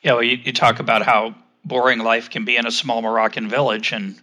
[0.03, 1.35] Yeah, well, you, you talk about how
[1.65, 4.17] boring life can be in a small Moroccan village, and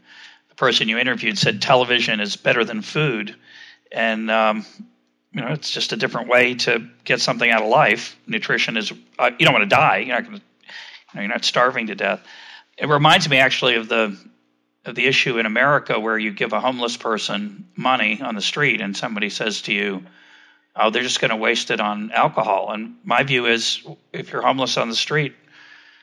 [0.50, 3.36] the person you interviewed said television is better than food,
[3.92, 4.66] and um,
[5.38, 8.18] you know it's just a different way to get something out of life.
[8.26, 9.98] Nutrition is uh, you don't want to die.
[9.98, 12.22] You're not going to, you know, you're not starving to death.
[12.76, 14.18] It reminds me actually of the
[14.84, 18.82] of the issue in America where you give a homeless person money on the street
[18.82, 20.04] and somebody says to you,
[20.76, 24.42] "Oh, they're just going to waste it on alcohol." And my view is, if you're
[24.42, 25.36] homeless on the street,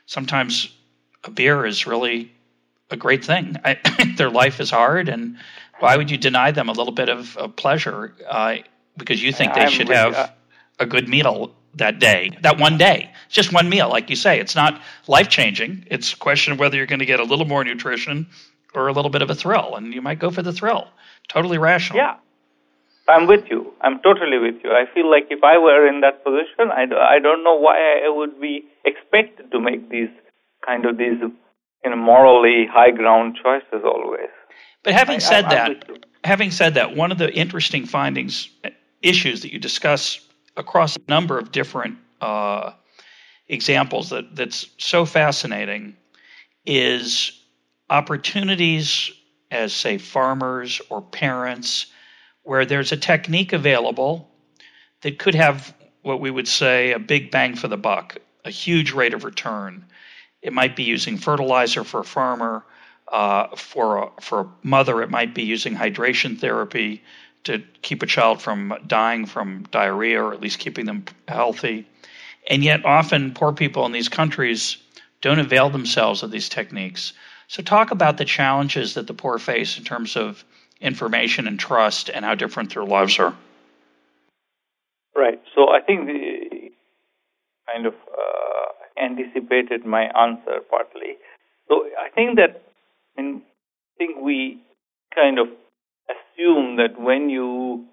[0.06, 0.72] sometimes
[1.24, 2.30] a beer is really
[2.88, 3.56] a great thing.
[3.64, 3.78] I,
[4.16, 5.38] their life is hard, and
[5.80, 8.58] why would you deny them a little bit of, of pleasure uh,
[8.96, 10.28] because you think they I'm should have uh,
[10.78, 13.10] a good meal that day, that one day.
[13.26, 14.40] It's just one meal, like you say.
[14.40, 15.86] It's not life changing.
[15.90, 18.26] It's a question of whether you're going to get a little more nutrition
[18.74, 20.88] or a little bit of a thrill, and you might go for the thrill.
[21.28, 21.98] Totally rational.
[21.98, 22.16] Yeah.
[23.06, 23.72] I'm with you.
[23.82, 24.70] I'm totally with you.
[24.70, 28.08] I feel like if I were in that position, I, I don't know why I
[28.08, 30.08] would be expected to make these
[30.64, 34.30] kind of these you know, morally high ground choices always.
[34.82, 38.48] But having said I, that, having said that, one of the interesting findings,
[39.04, 40.20] issues that you discuss
[40.56, 42.72] across a number of different uh,
[43.48, 45.96] examples that, that's so fascinating
[46.64, 47.42] is
[47.90, 49.10] opportunities
[49.50, 51.86] as, say, farmers or parents,
[52.42, 54.28] where there's a technique available
[55.02, 58.92] that could have what we would say a big bang for the buck, a huge
[58.92, 59.84] rate of return.
[60.42, 62.64] It might be using fertilizer for a farmer.
[63.08, 67.02] Uh, for a, for a mother, it might be using hydration therapy
[67.44, 71.86] to keep a child from dying from diarrhea or at least keeping them healthy.
[72.48, 74.76] And yet, often poor people in these countries
[75.20, 77.14] don't avail themselves of these techniques.
[77.48, 80.44] So, talk about the challenges that the poor face in terms of
[80.80, 83.34] information and trust and how different their lives are.
[85.16, 85.40] Right.
[85.54, 86.70] So, I think the
[87.72, 91.16] kind of uh, anticipated my answer partly.
[91.68, 92.62] So, I think that
[93.16, 93.40] I
[93.96, 94.60] think we
[95.14, 95.48] kind of
[96.34, 97.84] assume that when you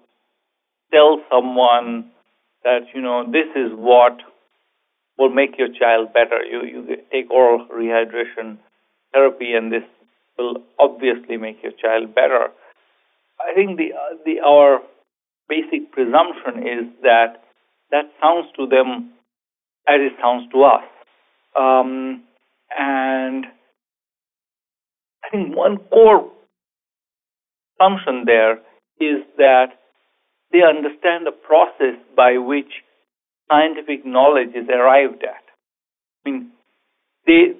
[0.92, 2.10] tell someone
[2.64, 4.18] that you know this is what
[5.18, 8.58] will make your child better, you you take oral rehydration
[9.12, 9.82] therapy, and this
[10.38, 12.48] will obviously make your child better.
[13.40, 13.92] I think the
[14.24, 14.80] the our
[15.48, 17.42] basic presumption is that
[17.90, 19.12] that sounds to them
[19.88, 20.84] as it sounds to us,
[21.58, 22.22] um,
[22.78, 23.46] and
[25.24, 26.30] I think one core
[27.82, 28.54] assumption there
[29.00, 29.66] is that
[30.52, 32.70] they understand the process by which
[33.50, 35.42] scientific knowledge is arrived at.
[36.24, 36.50] I mean,
[37.26, 37.54] they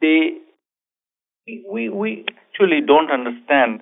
[0.00, 0.38] they
[1.70, 3.80] we, we actually don't understand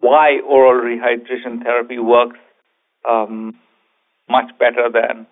[0.00, 2.38] why oral rehydration therapy works
[3.08, 3.54] um,
[4.28, 5.26] much better than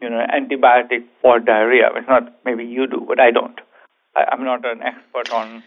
[0.00, 1.88] you know antibiotic for diarrhea.
[1.94, 3.58] It's not maybe you do, but I don't.
[4.14, 5.62] I, am not an expert on.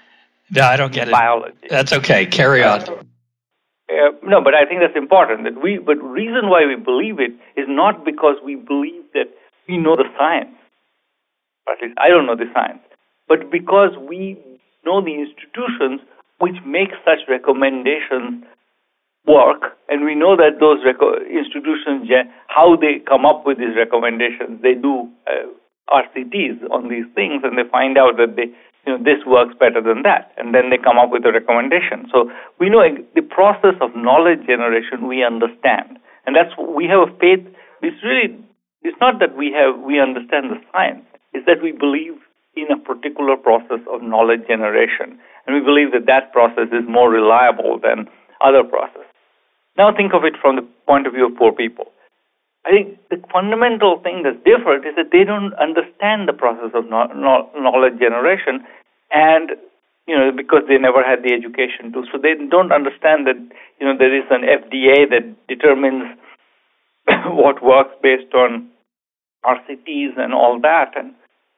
[0.52, 1.58] No, I don't get biology.
[1.64, 1.70] it.
[1.70, 2.26] That's okay.
[2.26, 2.82] Carry on.
[2.82, 5.44] Uh, no, but I think that's important.
[5.44, 9.30] That we, but reason why we believe it is not because we believe that
[9.68, 10.56] we know the science.
[11.68, 12.82] Or at least I don't know the science
[13.30, 14.36] but because we
[14.84, 16.02] know the institutions
[16.40, 18.44] which make such recommendations
[19.28, 22.10] work, and we know that those reco- institutions,
[22.48, 25.46] how they come up with these recommendations, they do uh,
[25.94, 28.50] RCTs on these things, and they find out that they,
[28.90, 32.10] you know, this works better than that, and then they come up with a recommendation.
[32.12, 32.82] So we know
[33.14, 37.46] the process of knowledge generation we understand, and that's we have a faith.
[37.86, 38.34] It's really
[38.82, 41.06] it's not that we have we understand the science;
[41.38, 42.18] it's that we believe
[42.58, 45.22] in a particular process of knowledge generation.
[45.46, 48.10] And we believe that that process is more reliable than
[48.42, 49.06] other processes.
[49.78, 51.94] Now think of it from the point of view of poor people.
[52.66, 56.90] I think the fundamental thing that's different is that they don't understand the process of
[56.90, 58.68] knowledge generation,
[59.12, 59.52] and
[60.08, 63.38] you know because they never had the education to, so they don't understand that
[63.80, 66.18] you know there is an FDA that determines
[67.26, 68.70] what works based on
[69.46, 71.14] RCTs and all that, and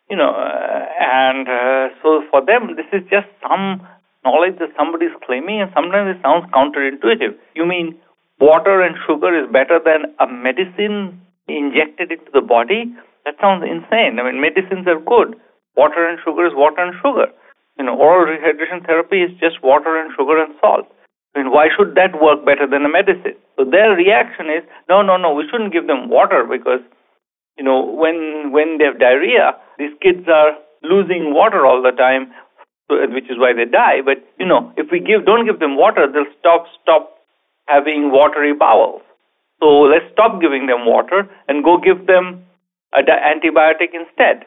[0.10, 3.82] you know, uh, and uh, so for them, this is just some
[4.24, 7.36] knowledge that somebody is claiming, and sometimes it sounds counterintuitive.
[7.56, 7.98] You mean
[8.40, 12.92] water and sugar is better than a medicine injected into the body?
[13.26, 14.20] That sounds insane.
[14.20, 15.40] I mean, medicines are good.
[15.78, 17.32] Water and sugar is water and sugar.
[17.82, 20.86] You know, oral rehydration therapy is just water and sugar and salt.
[21.34, 23.34] I mean, why should that work better than a medicine?
[23.58, 26.86] So their reaction is, no, no, no, we shouldn't give them water because
[27.58, 32.30] you know, when when they have diarrhea, these kids are losing water all the time,
[32.88, 34.06] which is why they die.
[34.06, 37.18] But you know, if we give don't give them water, they'll stop stop
[37.66, 39.02] having watery bowels.
[39.60, 42.46] So let's stop giving them water and go give them
[42.94, 44.46] an antibiotic instead.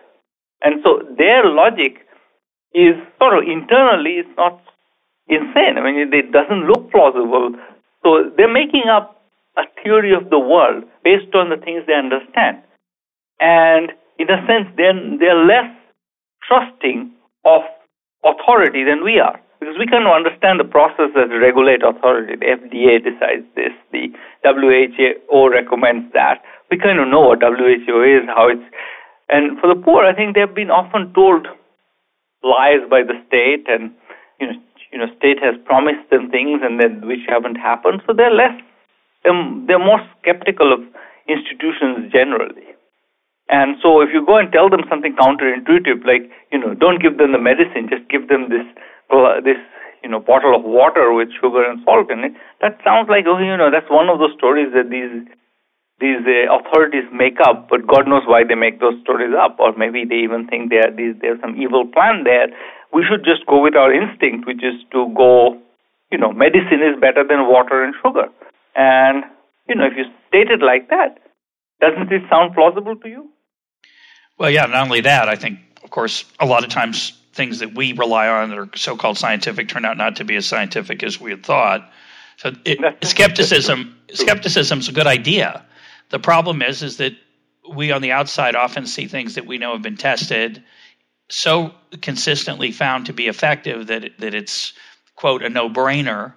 [0.62, 2.03] And so their logic
[2.74, 4.60] is sort of internally it's not
[5.28, 5.78] insane.
[5.78, 7.54] I mean, it doesn't look plausible.
[8.02, 9.22] So they're making up
[9.56, 12.58] a theory of the world based on the things they understand
[13.40, 15.70] and in a sense, they're, they're less
[16.46, 17.10] trusting
[17.44, 17.62] of
[18.24, 19.40] authority than we are.
[19.60, 22.36] Because we can understand the process that regulate authority.
[22.36, 24.12] The FDA decides this, the
[24.44, 26.42] WHO recommends that.
[26.70, 28.64] We kind of know what WHO is, how it's.
[29.30, 31.48] And for the poor, I think they've been often told
[32.44, 33.90] lies by the state, and
[34.38, 34.58] you know,
[34.92, 38.02] you know, state has promised them things, and then which haven't happened.
[38.06, 38.54] So they're less,
[39.28, 40.80] um, they're more skeptical of
[41.26, 42.76] institutions generally.
[43.48, 47.18] And so if you go and tell them something counterintuitive, like, you know, don't give
[47.18, 48.64] them the medicine, just give them this,
[49.12, 49.60] uh, this,
[50.02, 53.38] you know, bottle of water with sugar and salt in it, that sounds like, oh,
[53.38, 55.28] you know, that's one of those stories that these,
[56.04, 59.72] these uh, authorities make up, but God knows why they make those stories up, or
[59.72, 62.48] maybe they even think there there's some evil plan there.
[62.92, 65.56] We should just go with our instinct, which is to go,
[66.12, 68.28] you know, medicine is better than water and sugar.
[68.76, 69.24] And,
[69.68, 71.18] you know, if you state it like that,
[71.80, 73.30] doesn't it sound plausible to you?
[74.38, 77.74] Well, yeah, not only that, I think, of course, a lot of times things that
[77.74, 81.02] we rely on that are so called scientific turn out not to be as scientific
[81.02, 81.90] as we had thought.
[82.36, 85.64] So it, skepticism skepticism is a good idea.
[86.10, 87.12] The problem is is that
[87.68, 90.62] we on the outside often see things that we know have been tested
[91.28, 94.72] so consistently found to be effective that that it's
[95.16, 96.34] quote a no brainer,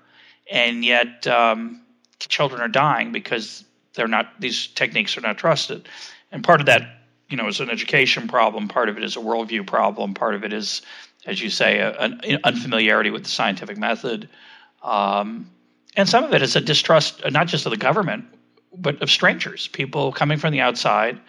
[0.49, 1.81] and yet um,
[2.19, 5.87] children are dying because they're not these techniques are not trusted,
[6.31, 6.83] and part of that
[7.29, 8.67] you know is an education problem.
[8.67, 10.13] Part of it is a worldview problem.
[10.13, 10.81] Part of it is,
[11.25, 14.29] as you say, an unfamiliarity with the scientific method.
[14.81, 15.51] Um,
[15.97, 18.25] and some of it is a distrust, not just of the government,
[18.79, 21.19] but of strangers, people coming from the outside,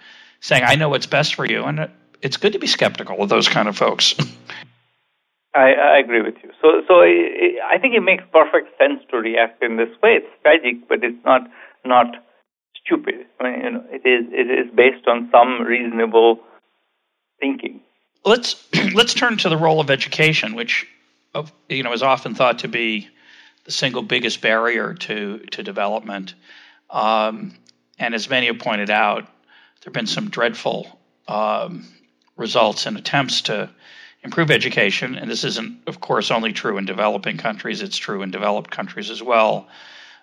[0.41, 1.91] saying, "I know what's best for you," and
[2.23, 4.15] it's good to be skeptical of those kind of folks.
[5.55, 6.51] I, I agree with you.
[6.61, 10.21] So, so I, I think it makes perfect sense to react in this way.
[10.21, 11.43] It's tragic, but it's not
[11.85, 12.07] not
[12.85, 13.27] stupid.
[13.41, 16.41] I mean, you know, it is it is based on some reasonable
[17.41, 17.81] thinking.
[18.25, 18.63] Let's
[18.95, 20.87] let's turn to the role of education, which
[21.69, 23.09] you know is often thought to be
[23.65, 26.35] the single biggest barrier to to development.
[26.91, 27.55] Um,
[27.99, 31.87] and as many have pointed out, there have been some dreadful um,
[32.37, 33.71] results in attempts to
[34.23, 35.17] improve education.
[35.17, 39.11] And this isn't, of course, only true in developing countries, it's true in developed countries
[39.11, 39.69] as well.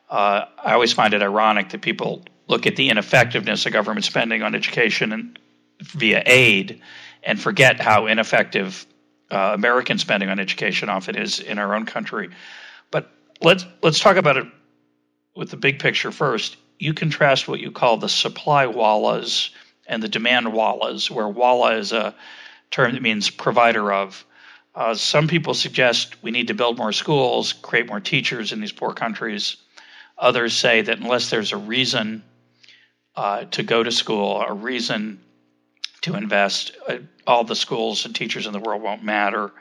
[0.10, 4.44] Uh, I always find it ironic that people look at the ineffectiveness of government spending
[4.44, 5.40] on education and,
[5.80, 6.82] via aid
[7.24, 8.86] and forget how ineffective
[9.32, 12.30] uh, American spending on education often is in our own country.
[12.92, 13.10] But
[13.42, 14.46] let's let's talk about it
[15.36, 16.58] with the big picture first.
[16.80, 19.50] You contrast what you call the supply wallahs
[19.88, 22.16] and the demand wallahs, where wallah is a
[22.72, 24.26] term that means provider of.
[24.74, 28.74] Uh, some people suggest we need to build more schools, create more teachers in these
[28.74, 29.58] poor countries.
[30.18, 32.24] Others say that unless there's a reason
[33.16, 35.22] uh, to go to school, a reason
[36.02, 39.52] to invest, uh, all the schools and teachers in the world won't matter.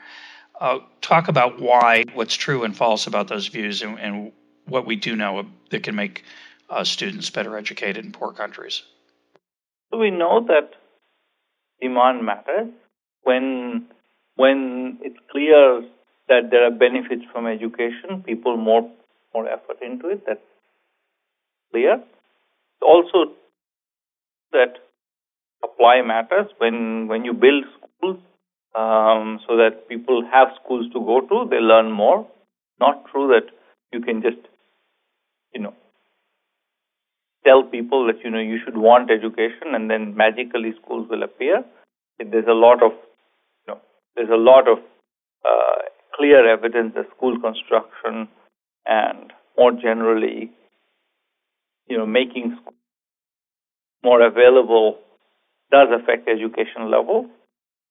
[0.59, 4.31] Uh, talk about why, what's true and false about those views, and, and
[4.65, 6.23] what we do know that can make
[6.69, 8.81] uh, students better educated in poor countries.
[9.91, 10.71] So we know that
[11.81, 12.71] demand matters
[13.23, 13.87] when
[14.35, 15.81] when it's clear
[16.27, 18.89] that there are benefits from education, people more
[19.33, 20.23] more effort into it.
[20.25, 20.47] That's
[21.71, 22.01] clear.
[22.81, 23.33] Also,
[24.51, 24.79] that
[25.63, 28.19] supply matters when when you build schools
[28.75, 32.27] um, so that people have schools to go to, they learn more.
[32.79, 33.53] Not true that
[33.93, 34.37] you can just,
[35.55, 35.73] you know,
[37.45, 41.63] tell people that you know you should want education and then magically schools will appear.
[42.19, 42.91] There's a lot of,
[43.65, 43.79] you know,
[44.15, 44.79] there's a lot of
[45.45, 45.81] uh,
[46.15, 48.27] clear evidence that school construction
[48.85, 50.51] and more generally,
[51.87, 52.57] you know, making
[54.03, 54.99] more available
[55.71, 57.27] does affect education level.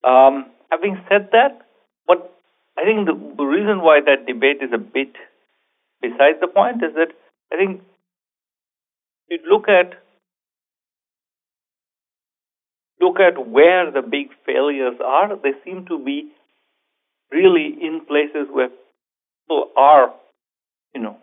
[0.04, 1.66] Um, having said that,
[2.06, 2.34] what
[2.78, 5.12] I think the, the reason why that debate is a bit
[6.00, 7.12] beside the point is that
[7.52, 7.82] I think
[9.30, 9.94] you look at
[13.00, 16.30] look at where the big failures are, they seem to be
[17.30, 20.14] really in places where people are,
[20.94, 21.16] you know,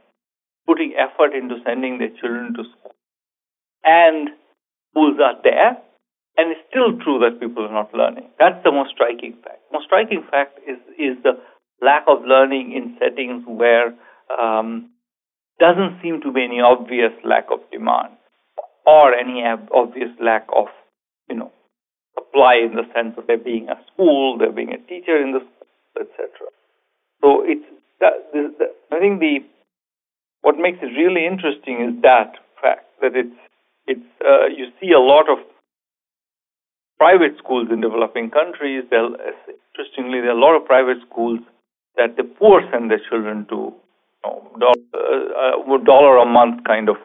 [0.68, 2.94] putting effort into sending their children to school.
[3.84, 4.30] And
[4.92, 5.78] schools are there,
[6.38, 8.30] and it's still true that people are not learning.
[8.38, 9.62] That's the most striking fact.
[9.72, 11.40] Most striking fact is is the
[11.82, 13.96] lack of learning in settings where
[14.40, 14.92] um,
[15.60, 18.18] doesn't seem to be any obvious lack of demand
[18.86, 20.68] or any obvious lack of
[21.30, 21.52] you know
[22.16, 25.40] supply in the sense of there being a school, there being a teacher in the
[25.40, 26.30] school, etc.
[27.22, 27.66] So it's
[28.00, 28.14] that,
[28.92, 29.40] I think the
[30.42, 33.38] what makes it really interesting is that fact that it's
[33.88, 35.38] it's uh, you see a lot of
[36.98, 38.84] private schools in developing countries.
[38.90, 41.40] There, interestingly, there are a lot of private schools
[41.98, 43.74] that the poor send their children to,
[44.24, 46.96] dollar, uh, dollar a month kind of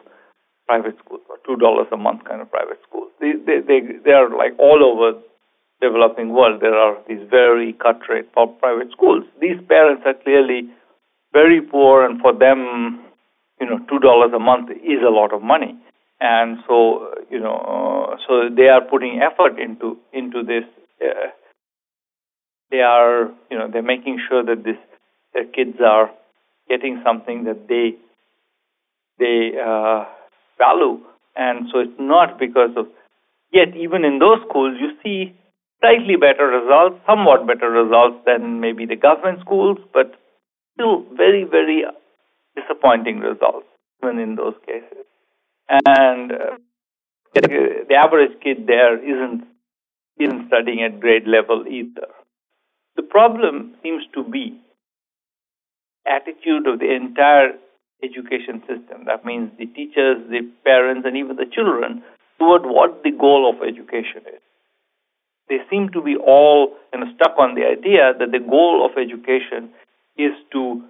[0.67, 3.11] private schools or two dollars a month kind of private schools.
[3.19, 5.19] They, they they they are like all over
[5.81, 6.61] developing world.
[6.61, 9.23] There are these very cut rate private schools.
[9.39, 10.69] These parents are clearly
[11.33, 13.05] very poor, and for them,
[13.59, 15.77] you know, two dollars a month is a lot of money
[16.19, 17.57] and so you know
[18.11, 20.63] uh, so they are putting effort into into this
[21.01, 21.29] uh,
[22.71, 24.77] they are you know they're making sure that this
[25.33, 26.09] their kids are
[26.69, 27.95] getting something that they
[29.19, 30.05] they uh,
[30.57, 30.99] value
[31.35, 32.87] And so it's not because of,
[33.53, 35.35] yet even in those schools, you see
[35.79, 40.15] slightly better results, somewhat better results than maybe the government schools, but
[40.73, 41.83] still very, very
[42.55, 43.67] disappointing results
[44.03, 45.05] even in those cases.
[45.69, 46.57] And uh,
[47.33, 49.45] the average kid there isn't
[50.19, 52.07] isn't studying at grade level either.
[52.95, 54.59] The problem seems to be
[56.07, 57.53] attitude of the entire
[58.03, 59.05] education system.
[59.05, 62.03] That means the teachers, the parents, and even the children
[62.39, 64.41] toward what the goal of education is.
[65.49, 68.97] They seem to be all kind of stuck on the idea that the goal of
[68.97, 69.69] education
[70.17, 70.83] is to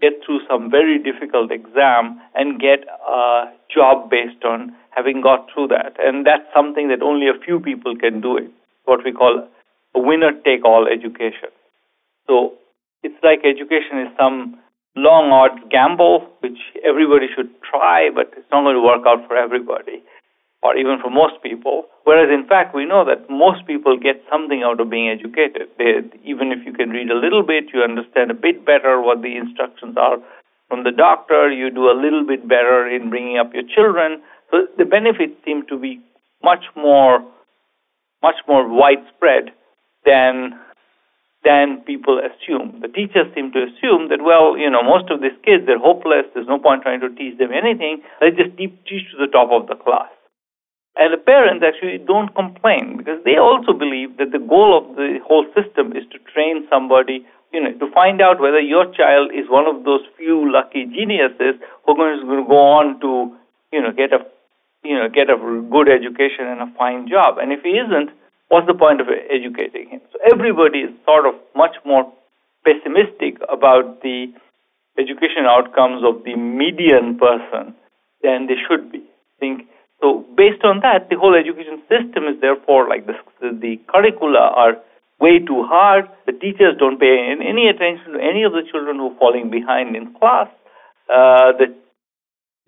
[0.00, 5.68] get through some very difficult exam and get a job based on having got through
[5.68, 5.94] that.
[5.98, 8.50] And that's something that only a few people can do it,
[8.84, 9.46] what we call
[9.94, 11.50] a winner take all education.
[12.26, 12.54] So
[13.02, 14.58] it's like education is some
[14.94, 19.36] long odds gamble, which everybody should try, but it's not going to work out for
[19.36, 20.02] everybody
[20.62, 21.90] or even for most people.
[22.04, 25.66] Whereas in fact, we know that most people get something out of being educated.
[25.76, 29.22] They, even if you can read a little bit, you understand a bit better what
[29.22, 30.22] the instructions are
[30.72, 34.22] from the doctor, you do a little bit better in bringing up your children.
[34.50, 36.00] So the benefits seem to be
[36.42, 37.20] much more,
[38.22, 39.52] much more widespread
[40.06, 40.58] than
[41.44, 42.78] than people assume.
[42.80, 46.26] The teachers seem to assume that, well, you know, most of these kids, they're hopeless,
[46.34, 49.66] there's no point trying to teach them anything, let's just teach to the top of
[49.66, 50.10] the class.
[50.94, 55.18] And the parents actually don't complain because they also believe that the goal of the
[55.26, 59.48] whole system is to train somebody, you know, to find out whether your child is
[59.48, 63.32] one of those few lucky geniuses who are going to go on to,
[63.72, 64.20] you know, get a,
[64.84, 65.36] you know, get a
[65.72, 67.40] good education and a fine job.
[67.40, 68.12] And if he isn't,
[68.52, 70.02] what's the point of educating him?
[70.12, 72.04] So everybody is sort of much more
[72.68, 74.28] pessimistic about the
[75.00, 77.72] education outcomes of the median person
[78.20, 79.00] than they should be.
[79.00, 79.64] I think
[80.04, 84.76] so based on that, the whole education system is therefore like the, the curricula are
[85.18, 86.04] way too hard.
[86.26, 89.96] The teachers don't pay any attention to any of the children who are falling behind
[89.96, 90.52] in class.
[91.08, 91.72] Uh, the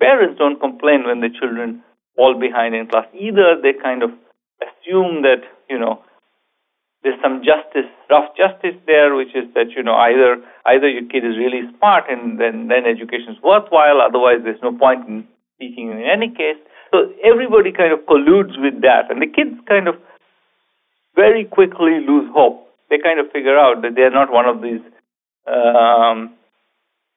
[0.00, 1.82] parents don't complain when the children
[2.16, 3.60] fall behind in class either.
[3.60, 4.10] They kind of
[4.64, 6.02] assume that you know
[7.04, 11.24] there's some justice, rough justice there, which is that you know either either your kid
[11.24, 14.00] is really smart and then then education is worthwhile.
[14.00, 15.28] Otherwise, there's no point in
[15.60, 16.56] teaching in any case.
[16.90, 19.96] So everybody kind of colludes with that, and the kids kind of
[21.14, 22.66] very quickly lose hope.
[22.88, 24.80] They kind of figure out that they're not one of these
[25.46, 26.32] um,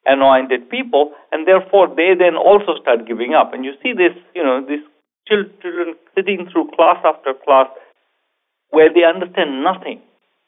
[0.05, 3.53] anointed people, and therefore they then also start giving up.
[3.53, 4.83] And you see this, you know, these
[5.27, 7.67] children sitting through class after class
[8.70, 10.01] where they understand nothing.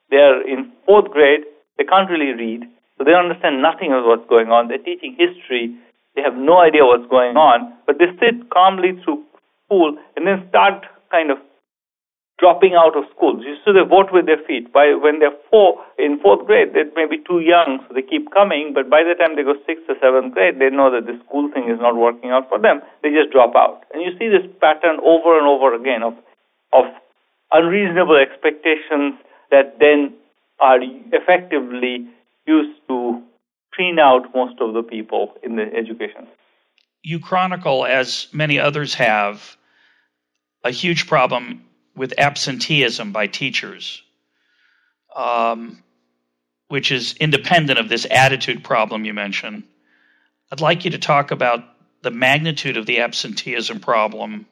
[0.09, 1.41] They are in fourth grade,
[1.77, 2.63] they can't really read,
[2.97, 4.67] so they understand nothing of what's going on.
[4.67, 5.77] They're teaching history
[6.19, 9.23] they have no idea what's going on, but they sit calmly through
[9.65, 11.37] school and then start kind of
[12.39, 13.39] dropping out of school.
[13.63, 14.71] So they vote with their feet.
[14.71, 18.31] By when they're four in fourth grade, they may be too young, so they keep
[18.35, 18.75] coming.
[18.75, 21.51] But by the time they go sixth or seventh grade, they know that the school
[21.55, 22.81] thing is not working out for them.
[23.03, 26.19] They just drop out, and you see this pattern over and over again of
[26.75, 26.85] of
[27.51, 29.15] unreasonable expectations
[29.51, 30.13] that then
[30.59, 30.79] are
[31.11, 32.07] effectively
[32.45, 33.21] used to
[33.71, 36.27] screen out most of the people in the education.
[37.01, 39.57] You chronicle, as many others have,
[40.63, 41.63] a huge problem
[41.95, 44.01] with absenteeism by teachers,
[45.15, 45.81] um,
[46.67, 49.63] which is independent of this attitude problem you mentioned.
[50.51, 51.63] I'd like you to talk about
[52.01, 54.45] the magnitude of the absenteeism problem,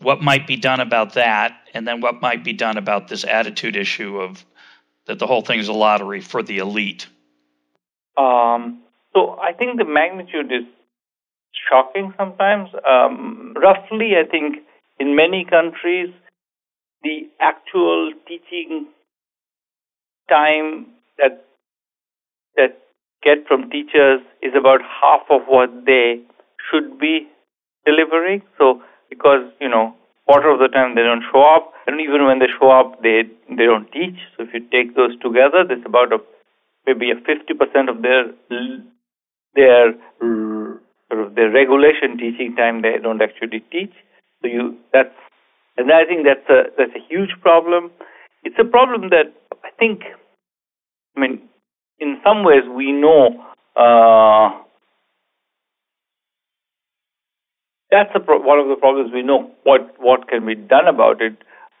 [0.00, 3.76] what might be done about that, and then what might be done about this attitude
[3.76, 4.44] issue of
[5.06, 7.08] that the whole thing is a lottery for the elite.
[8.16, 8.82] Um,
[9.14, 10.64] so I think the magnitude is
[11.68, 12.68] shocking sometimes.
[12.88, 14.58] Um, roughly, I think
[15.00, 16.10] in many countries,
[17.02, 18.86] the actual teaching
[20.28, 20.86] time
[21.16, 21.44] that
[22.56, 22.78] that
[23.22, 26.20] get from teachers is about half of what they
[26.70, 27.28] should be
[27.86, 28.42] delivering.
[28.58, 29.94] So because you know
[30.26, 33.22] quarter of the time they don't show up, and even when they show up, they
[33.48, 34.18] they don't teach.
[34.36, 36.18] So if you take those together, there's about a
[36.86, 38.32] maybe a 50% of their
[39.54, 39.92] their
[41.08, 43.92] sort of their regulation teaching time they don't actually teach.
[44.42, 45.14] So you that's
[45.76, 47.90] and I think that's a that's a huge problem.
[48.44, 49.32] It's a problem that
[49.64, 50.02] I think
[51.16, 51.40] I mean
[51.98, 53.44] in some ways we know
[53.76, 54.50] uh,
[57.90, 61.36] that's pro- one of the problems we know what what can be done about it.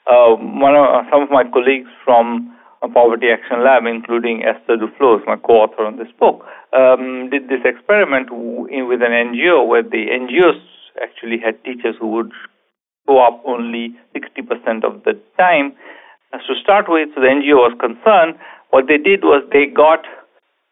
[0.08, 2.54] Uh, one of, some of my colleagues from
[2.86, 8.28] Poverty Action Lab, including Esther Duflos, my co-author on this book, um, did this experiment
[8.28, 10.60] w- with an NGO where the NGOs
[11.02, 12.30] actually had teachers who would
[13.06, 15.74] show up only 60% of the time.
[16.32, 18.38] As to start with, so the NGO was concerned.
[18.70, 20.04] What they did was they got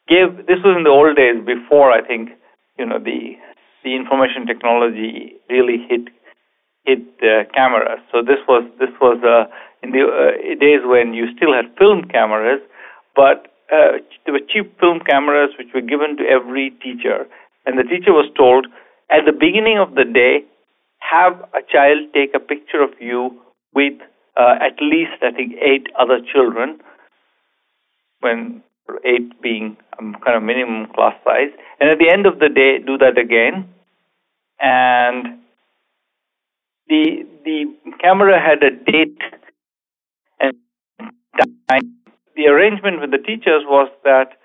[0.09, 0.47] gave.
[0.47, 2.31] This was in the old days before I think
[2.79, 3.35] you know the
[3.87, 6.11] the information technology really hit
[6.83, 7.07] hit
[7.55, 8.03] cameras.
[8.11, 9.47] So this was this was uh,
[9.83, 12.61] in the uh, days when you still had film cameras,
[13.15, 17.31] but uh, there were cheap film cameras which were given to every teacher,
[17.65, 18.67] and the teacher was told
[19.11, 20.43] at the beginning of the day,
[20.99, 23.31] have a child take a picture of you
[23.73, 23.95] with
[24.37, 26.79] uh, at least I think eight other children,
[28.21, 28.63] when
[29.05, 32.79] eight being um, kind of minimum class size, and at the end of the day
[32.79, 33.69] do that again,
[34.61, 35.39] and
[36.89, 37.65] the the
[38.01, 39.19] camera had a date
[40.41, 40.55] and
[41.69, 41.95] time.
[42.37, 44.37] The arrangement with the teachers was that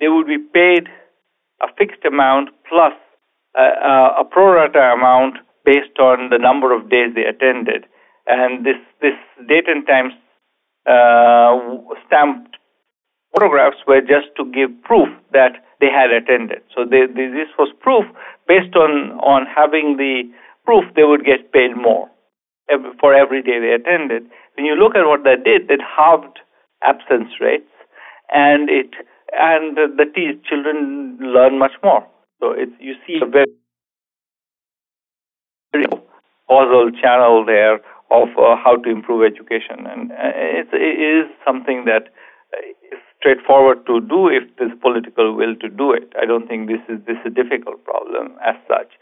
[0.00, 0.88] they would be paid
[1.62, 2.92] a fixed amount plus
[3.56, 7.86] a, a pro rata amount based on the number of days they attended.
[8.26, 10.12] And this, this date and time
[10.86, 12.56] Uh, stamped
[13.34, 16.62] photographs were just to give proof that they had attended.
[16.74, 18.04] So they, they, this was proof
[18.48, 20.22] based on, on having the
[20.64, 22.08] proof they would get paid more
[23.00, 24.24] for every day they attended.
[24.56, 26.40] When you look at what that did, it halved
[26.82, 27.70] absence rates
[28.32, 28.90] and it
[29.32, 30.04] and the,
[30.48, 32.06] children learn much more.
[32.40, 33.46] So you see a very
[36.48, 37.80] causal channel there
[38.10, 42.12] of uh, how to improve education, and uh, it's, it is something that
[42.92, 46.12] is straightforward to do if there's political will to do it.
[46.20, 48.94] I don't think this is this is a difficult problem as such.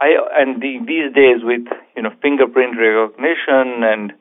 [0.00, 1.64] I and the, these days with
[1.96, 4.12] you know fingerprint recognition and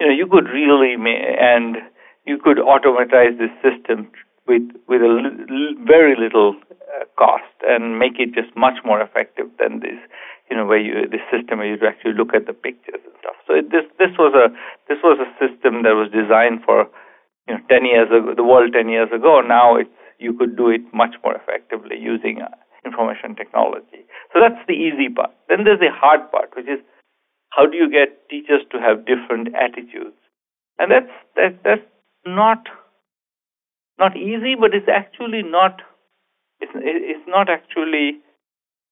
[0.00, 1.76] you know you could really ma- and
[2.24, 4.08] you could automatize this system
[4.46, 5.12] with with a
[5.84, 9.98] very little uh, cost and make it just much more effective than this
[10.50, 13.36] you know where you the system where you actually look at the pictures and stuff.
[13.46, 14.52] So it, this this was a
[14.88, 16.88] this was a system that was designed for
[17.48, 19.40] you know 10 years ago the world 10 years ago.
[19.40, 22.48] Now it's you could do it much more effectively using uh,
[22.84, 24.06] information technology.
[24.32, 25.32] So that's the easy part.
[25.48, 26.80] Then there's the hard part which is
[27.50, 30.18] how do you get teachers to have different attitudes?
[30.78, 31.88] And that's that, that's
[32.26, 32.66] not
[33.98, 35.80] not easy, but it's actually not
[36.60, 38.20] it's it's not actually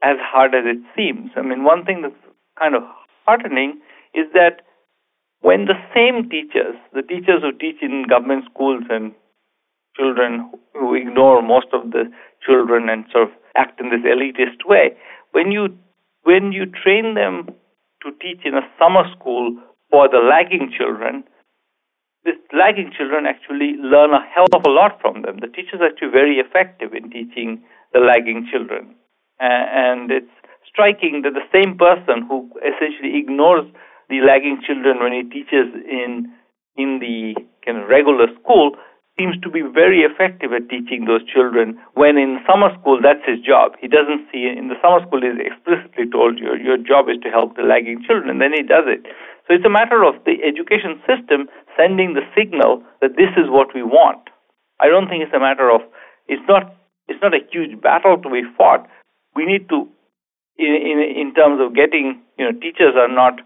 [0.03, 1.31] as hard as it seems.
[1.37, 2.15] I mean, one thing that's
[2.59, 2.83] kind of
[3.25, 3.81] heartening
[4.15, 4.63] is that
[5.41, 9.13] when the same teachers, the teachers who teach in government schools and
[9.97, 12.11] children who ignore most of the
[12.45, 14.97] children and sort of act in this elitist way,
[15.33, 15.69] when you
[16.23, 17.51] when you train them
[18.03, 19.57] to teach in a summer school
[19.91, 21.25] for the lagging children,
[22.25, 25.39] these lagging children actually learn a hell of a lot from them.
[25.41, 28.95] The teachers are actually very effective in teaching the lagging children.
[29.43, 30.31] Uh, and it's
[30.71, 33.67] striking that the same person who essentially ignores
[34.09, 36.31] the lagging children when he teaches in
[36.77, 37.35] in the
[37.67, 38.73] kind of regular school
[39.19, 43.37] seems to be very effective at teaching those children when in summer school that's his
[43.45, 47.21] job he doesn't see in the summer school he's explicitly told you your job is
[47.21, 49.05] to help the lagging children then he does it
[49.47, 53.75] so it's a matter of the education system sending the signal that this is what
[53.75, 54.31] we want.
[54.81, 55.81] I don't think it's a matter of
[56.29, 56.75] it's not
[57.09, 58.87] it's not a huge battle to be fought.
[59.35, 59.89] We need to
[60.59, 63.41] in in, in terms of getting you know teachers are not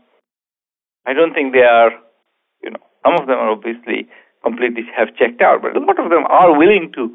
[1.06, 1.90] I don't think they are
[2.62, 4.08] you know some of them are obviously
[4.42, 7.10] completely have checked out, but a lot of them are willing to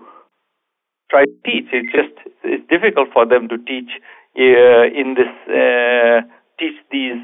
[1.10, 1.68] try to teach.
[1.72, 3.92] It's just it's difficult for them to teach
[4.38, 6.22] uh, in this uh,
[6.60, 7.22] teach these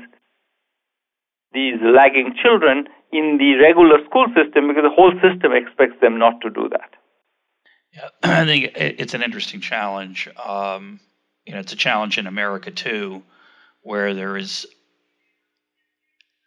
[1.53, 6.41] these lagging children in the regular school system because the whole system expects them not
[6.41, 6.91] to do that.
[7.93, 8.09] Yeah,
[8.41, 10.29] I think it's an interesting challenge.
[10.37, 10.99] Um,
[11.47, 13.23] you know, it's a challenge in America too,
[13.81, 14.67] where there is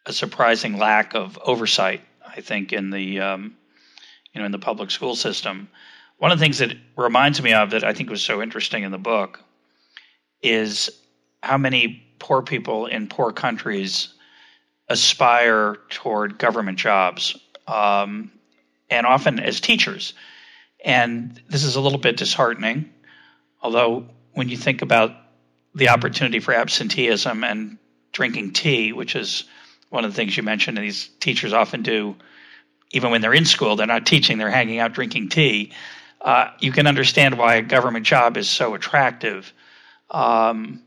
[0.05, 2.03] a surprising lack of oversight.
[2.25, 3.57] I think in the um,
[4.33, 5.69] you know in the public school system.
[6.19, 8.93] One of the things that reminds me of that I think was so interesting in
[8.93, 9.41] the book
[10.43, 10.91] is
[11.43, 14.13] how many poor people in poor countries
[14.87, 18.31] aspire toward government jobs, um,
[18.91, 20.13] and often as teachers.
[20.85, 22.91] And this is a little bit disheartening,
[23.63, 25.13] although when you think about
[25.75, 27.79] the opportunity for absenteeism and
[28.13, 29.45] drinking tea, which is
[29.91, 32.17] one of the things you mentioned, and these teachers often do,
[32.93, 35.73] even when they're in school, they're not teaching, they're hanging out drinking tea.
[36.21, 39.53] Uh, you can understand why a government job is so attractive.
[40.11, 40.83] Um,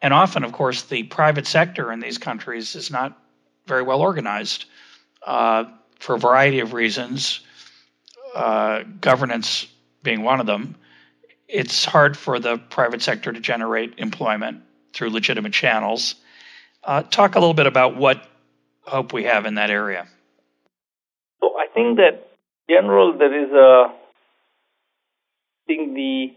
[0.00, 3.18] and often, of course, the private sector in these countries is not
[3.66, 4.64] very well organized
[5.26, 5.64] uh,
[5.98, 7.40] for a variety of reasons,
[8.34, 9.66] uh, governance
[10.02, 10.76] being one of them.
[11.48, 16.16] It's hard for the private sector to generate employment through legitimate channels.
[16.84, 18.22] Uh, talk a little bit about what
[18.82, 20.06] hope we have in that area.
[21.40, 22.28] So I think that
[22.68, 26.32] general there is a I think the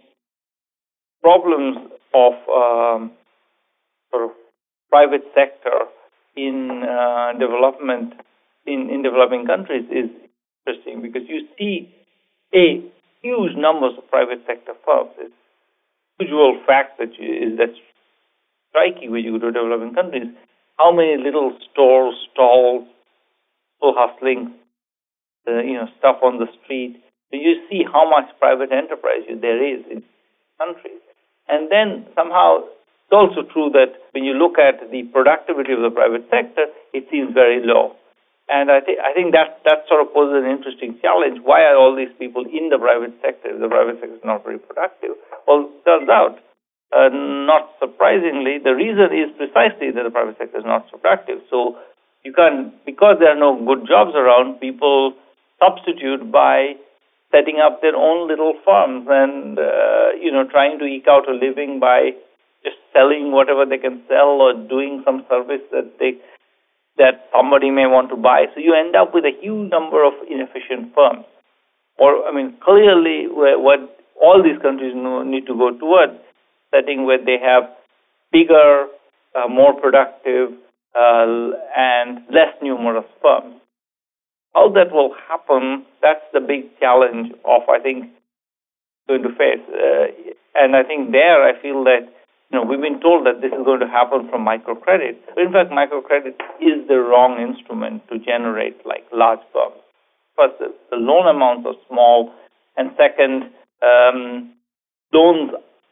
[1.22, 1.78] problems
[2.14, 3.12] of um,
[4.12, 4.32] sort of
[4.90, 5.88] private sector
[6.36, 8.14] in uh, development
[8.66, 10.10] in, in developing countries is
[10.68, 11.94] interesting because you see
[12.54, 12.84] a
[13.22, 15.12] huge numbers of private sector firms.
[15.18, 15.34] It's
[16.20, 17.74] usual fact that you, is that
[18.70, 20.30] striking when you go to developing countries.
[20.78, 22.88] How many little stores, stalls,
[23.82, 24.54] people hustling,
[25.48, 27.02] uh, you know, stuff on the street.
[27.32, 30.04] So you see how much private enterprise there is in
[30.58, 31.02] countries.
[31.50, 32.70] And then somehow
[33.12, 37.08] it's also true that when you look at the productivity of the private sector, it
[37.12, 37.96] seems very low.
[38.52, 41.40] And I think I think that that sort of poses an interesting challenge.
[41.40, 44.60] Why are all these people in the private sector the private sector is not very
[44.60, 45.16] productive?
[45.48, 46.36] Well, turns out,
[46.92, 51.40] uh, not surprisingly, the reason is precisely that the private sector is not so productive.
[51.48, 51.80] So
[52.28, 55.16] you can because there are no good jobs around, people
[55.56, 56.76] substitute by
[57.32, 61.34] setting up their own little firms and uh, you know trying to eke out a
[61.34, 62.12] living by
[62.68, 66.20] just selling whatever they can sell or doing some service that they
[66.98, 68.46] that somebody may want to buy.
[68.54, 71.26] So you end up with a huge number of inefficient firms.
[71.98, 73.80] Or, I mean, clearly, what
[74.22, 76.14] all these countries need to go towards
[76.74, 77.64] setting where they have
[78.32, 78.88] bigger,
[79.36, 80.52] uh, more productive,
[80.96, 83.56] uh, and less numerous firms.
[84.54, 88.06] How that will happen, that's the big challenge of, I think,
[89.08, 89.64] going to face.
[89.70, 92.08] Uh, and I think there, I feel that
[92.52, 95.16] you know, we've been told that this is going to happen from microcredit.
[95.38, 99.80] In fact, microcredit is the wrong instrument to generate like large firms.
[100.36, 102.34] First, the, loan amounts are small,
[102.76, 104.52] and second, um,
[105.14, 105.52] loans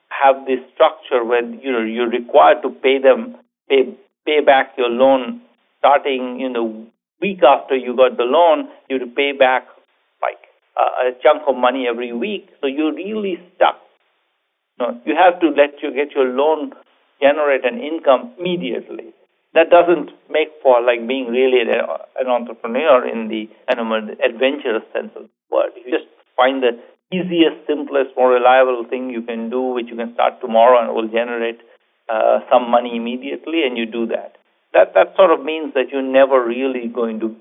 [0.09, 3.37] have this structure where you know you're required to pay them
[3.69, 3.95] pay
[4.25, 5.41] pay back your loan
[5.79, 6.63] starting in the
[7.21, 8.67] week after you got the loan.
[8.89, 9.63] You have to pay back
[10.21, 10.43] like
[10.75, 12.49] a chunk of money every week.
[12.59, 13.79] So you're really stuck
[15.05, 16.71] you have to let you get your loan
[17.19, 19.13] generate an income immediately.
[19.53, 25.27] That doesn't make for like being really an entrepreneur in the of adventurous sense of
[25.27, 25.73] the word.
[25.75, 26.07] You just
[26.37, 26.79] find the
[27.11, 31.09] easiest, simplest, more reliable thing you can do, which you can start tomorrow and will
[31.09, 31.59] generate
[32.07, 34.37] uh, some money immediately, and you do that.
[34.73, 37.35] That that sort of means that you're never really going to,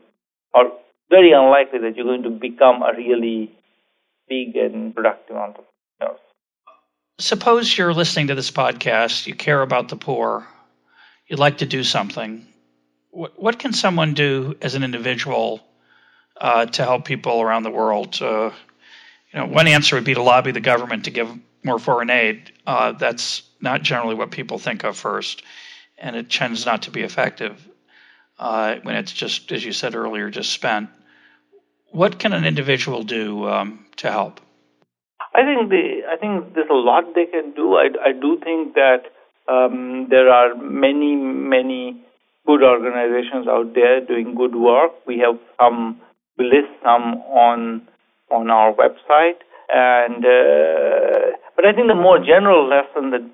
[0.55, 0.73] or
[1.11, 3.53] very unlikely that you're going to become a really
[4.29, 6.17] big and productive entrepreneur
[7.19, 10.47] suppose you're listening to this podcast, you care about the poor,
[11.27, 12.47] you'd like to do something.
[13.11, 15.61] What, what can someone do as an individual
[16.41, 18.19] uh, to help people around the world?
[18.21, 18.51] Uh,
[19.33, 21.29] you know, one answer would be to lobby the government to give
[21.65, 22.53] more foreign aid.
[22.67, 25.43] Uh, that's not generally what people think of first,
[25.99, 27.61] and it tends not to be effective
[28.39, 30.89] uh, when it's just, as you said earlier, just spent.
[31.91, 34.41] What can an individual do um, to help?
[35.35, 37.75] I think the I think there's a lot they can do.
[37.77, 39.13] I, I do think that
[39.49, 42.03] um, there are many many
[42.47, 44.93] good organizations out there doing good work.
[45.07, 46.01] We have some
[46.39, 47.83] we list some on
[48.31, 53.29] on our website, and uh, but I think the more general lesson that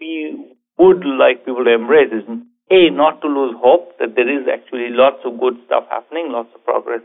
[0.00, 2.24] we would like people to embrace is
[2.70, 6.50] a not to lose hope that there is actually lots of good stuff happening, lots
[6.54, 7.00] of progress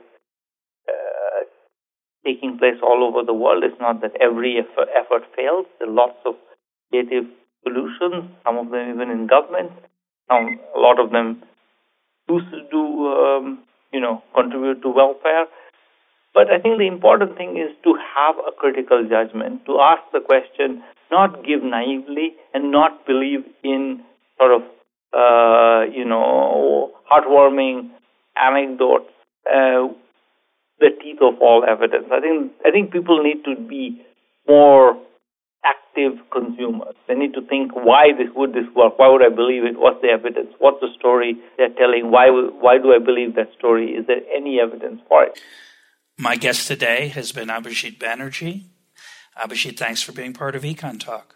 [2.25, 3.63] taking place all over the world.
[3.63, 5.65] It's not that every effort, effort fails.
[5.79, 6.35] There are lots of
[6.89, 7.25] creative
[7.63, 9.71] solutions, some of them even in government.
[10.29, 11.43] Some, a lot of them
[12.27, 12.39] do,
[12.71, 13.59] do um,
[13.91, 15.45] you know, contribute to welfare.
[16.33, 20.19] But I think the important thing is to have a critical judgment, to ask the
[20.19, 24.01] question, not give naively and not believe in
[24.39, 24.61] sort of,
[25.13, 27.91] uh, you know, heartwarming
[28.35, 29.11] anecdotes
[29.45, 29.87] uh,
[30.79, 32.05] the teeth of all evidence.
[32.11, 34.01] I think I think people need to be
[34.47, 34.97] more
[35.63, 36.95] active consumers.
[37.07, 38.99] They need to think why this would this work?
[38.99, 39.79] Why would I believe it?
[39.79, 40.53] What's the evidence?
[40.59, 42.11] What's the story they're telling?
[42.11, 43.91] Why why do I believe that story?
[43.91, 45.39] Is there any evidence for it?
[46.17, 48.65] My guest today has been Abhijit Banerjee.
[49.37, 51.35] Abhijit, thanks for being part of Econ Talk.